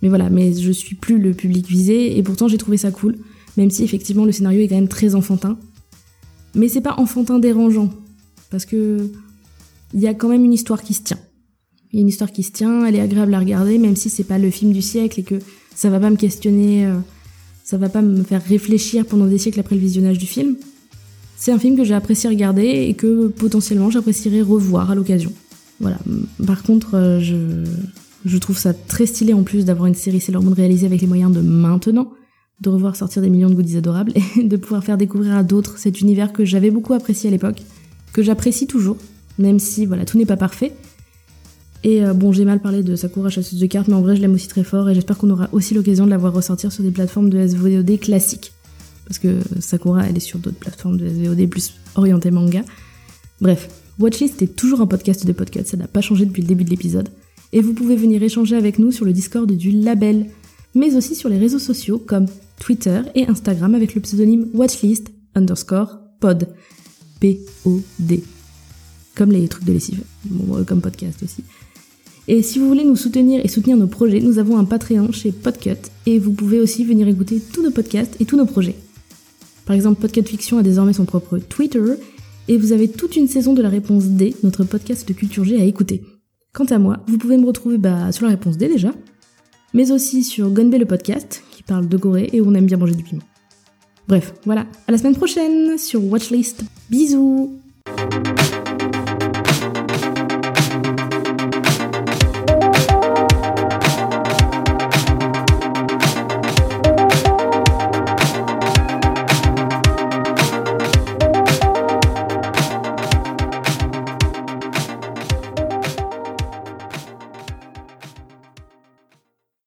Mais 0.00 0.08
voilà, 0.08 0.30
mais 0.30 0.54
je 0.54 0.72
suis 0.72 0.96
plus 0.96 1.18
le 1.18 1.34
public 1.34 1.66
visé, 1.66 2.16
et 2.16 2.22
pourtant 2.22 2.48
j'ai 2.48 2.56
trouvé 2.56 2.78
ça 2.78 2.90
cool, 2.90 3.18
même 3.58 3.70
si 3.70 3.84
effectivement 3.84 4.24
le 4.24 4.32
scénario 4.32 4.62
est 4.62 4.68
quand 4.68 4.76
même 4.76 4.88
très 4.88 5.14
enfantin. 5.14 5.58
Mais 6.54 6.68
c'est 6.68 6.80
pas 6.80 6.94
enfantin 6.96 7.38
dérangeant, 7.38 7.90
parce 8.48 8.64
que 8.64 9.10
il 9.92 10.00
y 10.00 10.06
a 10.06 10.14
quand 10.14 10.30
même 10.30 10.46
une 10.46 10.54
histoire 10.54 10.82
qui 10.82 10.94
se 10.94 11.02
tient. 11.02 11.20
Il 11.92 11.96
y 11.96 11.98
a 11.98 12.00
une 12.00 12.08
histoire 12.08 12.32
qui 12.32 12.42
se 12.42 12.52
tient, 12.52 12.86
elle 12.86 12.96
est 12.96 13.00
agréable 13.00 13.34
à 13.34 13.40
regarder, 13.40 13.76
même 13.76 13.94
si 13.94 14.08
c'est 14.08 14.24
pas 14.24 14.38
le 14.38 14.50
film 14.50 14.72
du 14.72 14.80
siècle 14.80 15.20
et 15.20 15.22
que 15.22 15.38
ça 15.74 15.90
va 15.90 16.00
pas 16.00 16.10
me 16.10 16.16
questionner 16.16 16.86
euh, 16.86 16.98
ça 17.64 17.76
va 17.76 17.88
pas 17.88 18.02
me 18.02 18.22
faire 18.22 18.42
réfléchir 18.44 19.06
pendant 19.06 19.26
des 19.26 19.38
siècles 19.38 19.60
après 19.60 19.76
le 19.76 19.80
visionnage 19.80 20.18
du 20.18 20.26
film. 20.26 20.56
C'est 21.36 21.52
un 21.52 21.58
film 21.58 21.76
que 21.76 21.84
j'ai 21.84 21.94
apprécié 21.94 22.28
regarder 22.28 22.66
et 22.66 22.94
que 22.94 23.28
potentiellement 23.28 23.90
j'apprécierais 23.90 24.42
revoir 24.42 24.90
à 24.90 24.94
l'occasion. 24.94 25.32
Voilà. 25.80 25.98
Par 26.46 26.62
contre, 26.62 26.94
euh, 26.94 27.20
je, 27.20 27.64
je 28.24 28.38
trouve 28.38 28.58
ça 28.58 28.72
très 28.72 29.06
stylé 29.06 29.32
en 29.32 29.42
plus 29.42 29.64
d'avoir 29.64 29.86
une 29.86 29.94
série 29.94 30.20
Sailor 30.20 30.42
Moon 30.42 30.54
réalisée 30.54 30.86
avec 30.86 31.00
les 31.00 31.06
moyens 31.06 31.32
de 31.32 31.40
maintenant, 31.40 32.12
de 32.60 32.68
revoir 32.68 32.94
sortir 32.94 33.22
des 33.22 33.30
millions 33.30 33.50
de 33.50 33.54
goodies 33.54 33.78
adorables 33.78 34.12
et 34.38 34.44
de 34.44 34.56
pouvoir 34.56 34.84
faire 34.84 34.98
découvrir 34.98 35.36
à 35.36 35.42
d'autres 35.42 35.78
cet 35.78 36.00
univers 36.00 36.32
que 36.32 36.44
j'avais 36.44 36.70
beaucoup 36.70 36.92
apprécié 36.92 37.28
à 37.28 37.32
l'époque, 37.32 37.62
que 38.12 38.22
j'apprécie 38.22 38.66
toujours, 38.66 38.96
même 39.38 39.58
si 39.58 39.86
voilà 39.86 40.04
tout 40.04 40.18
n'est 40.18 40.26
pas 40.26 40.36
parfait, 40.36 40.72
et 41.84 42.04
euh, 42.04 42.14
bon, 42.14 42.32
j'ai 42.32 42.44
mal 42.44 42.60
parlé 42.60 42.82
de 42.82 42.94
Sakura 42.94 43.28
chasseuse 43.28 43.58
de 43.58 43.66
cartes, 43.66 43.88
mais 43.88 43.94
en 43.94 44.02
vrai, 44.02 44.16
je 44.16 44.20
l'aime 44.20 44.34
aussi 44.34 44.48
très 44.48 44.62
fort 44.62 44.88
et 44.88 44.94
j'espère 44.94 45.18
qu'on 45.18 45.30
aura 45.30 45.48
aussi 45.52 45.74
l'occasion 45.74 46.04
de 46.04 46.10
la 46.10 46.18
voir 46.18 46.32
ressortir 46.32 46.70
sur 46.70 46.84
des 46.84 46.90
plateformes 46.90 47.28
de 47.28 47.46
SVOD 47.46 47.98
classiques. 47.98 48.52
Parce 49.06 49.18
que 49.18 49.38
Sakura, 49.60 50.06
elle 50.06 50.16
est 50.16 50.20
sur 50.20 50.38
d'autres 50.38 50.58
plateformes 50.58 50.96
de 50.96 51.08
SVOD 51.08 51.48
plus 51.48 51.74
orientées 51.96 52.30
manga. 52.30 52.62
Bref, 53.40 53.68
Watchlist 53.98 54.40
est 54.42 54.54
toujours 54.54 54.80
un 54.80 54.86
podcast 54.86 55.26
de 55.26 55.32
podcast, 55.32 55.70
ça 55.70 55.76
n'a 55.76 55.88
pas 55.88 56.00
changé 56.00 56.24
depuis 56.24 56.42
le 56.42 56.48
début 56.48 56.64
de 56.64 56.70
l'épisode. 56.70 57.08
Et 57.52 57.60
vous 57.60 57.74
pouvez 57.74 57.96
venir 57.96 58.22
échanger 58.22 58.56
avec 58.56 58.78
nous 58.78 58.92
sur 58.92 59.04
le 59.04 59.12
Discord 59.12 59.50
du 59.50 59.72
label, 59.72 60.28
mais 60.74 60.94
aussi 60.94 61.14
sur 61.14 61.28
les 61.28 61.38
réseaux 61.38 61.58
sociaux 61.58 61.98
comme 61.98 62.26
Twitter 62.60 63.02
et 63.14 63.26
Instagram 63.26 63.74
avec 63.74 63.94
le 63.94 64.00
pseudonyme 64.00 64.46
Watchlist 64.54 65.08
underscore 65.34 65.98
pod. 66.20 66.48
P-O-D. 67.20 68.24
Comme 69.14 69.30
les 69.30 69.46
trucs 69.46 69.64
de 69.64 69.72
lessive. 69.72 70.02
Bon, 70.24 70.64
comme 70.64 70.80
podcast 70.80 71.22
aussi. 71.22 71.44
Et 72.28 72.42
si 72.42 72.58
vous 72.58 72.68
voulez 72.68 72.84
nous 72.84 72.96
soutenir 72.96 73.44
et 73.44 73.48
soutenir 73.48 73.76
nos 73.76 73.88
projets, 73.88 74.20
nous 74.20 74.38
avons 74.38 74.56
un 74.56 74.64
Patreon 74.64 75.10
chez 75.10 75.32
Podcut 75.32 75.90
et 76.06 76.18
vous 76.18 76.32
pouvez 76.32 76.60
aussi 76.60 76.84
venir 76.84 77.08
écouter 77.08 77.40
tous 77.52 77.62
nos 77.62 77.72
podcasts 77.72 78.20
et 78.20 78.24
tous 78.24 78.36
nos 78.36 78.46
projets. 78.46 78.76
Par 79.66 79.74
exemple, 79.74 80.00
Podcut 80.00 80.22
Fiction 80.22 80.58
a 80.58 80.62
désormais 80.62 80.92
son 80.92 81.04
propre 81.04 81.38
Twitter 81.38 81.82
et 82.48 82.58
vous 82.58 82.72
avez 82.72 82.88
toute 82.88 83.16
une 83.16 83.26
saison 83.26 83.54
de 83.54 83.62
la 83.62 83.68
réponse 83.68 84.04
D, 84.04 84.36
notre 84.44 84.64
podcast 84.64 85.06
de 85.08 85.12
culture 85.14 85.44
G 85.44 85.60
à 85.60 85.64
écouter. 85.64 86.02
Quant 86.52 86.64
à 86.66 86.78
moi, 86.78 86.98
vous 87.08 87.18
pouvez 87.18 87.36
me 87.36 87.46
retrouver 87.46 87.78
bah, 87.78 88.12
sur 88.12 88.24
la 88.24 88.30
réponse 88.30 88.56
D 88.56 88.68
déjà, 88.68 88.92
mais 89.74 89.90
aussi 89.90 90.22
sur 90.22 90.50
Gonbe 90.50 90.74
le 90.74 90.84
podcast 90.84 91.42
qui 91.50 91.62
parle 91.62 91.88
de 91.88 91.96
Corée 91.96 92.30
et 92.32 92.40
où 92.40 92.48
on 92.48 92.54
aime 92.54 92.66
bien 92.66 92.76
manger 92.76 92.94
du 92.94 93.02
piment. 93.02 93.22
Bref, 94.06 94.34
voilà, 94.44 94.66
à 94.86 94.92
la 94.92 94.98
semaine 94.98 95.16
prochaine 95.16 95.78
sur 95.78 96.04
Watchlist. 96.04 96.64
Bisous 96.90 97.61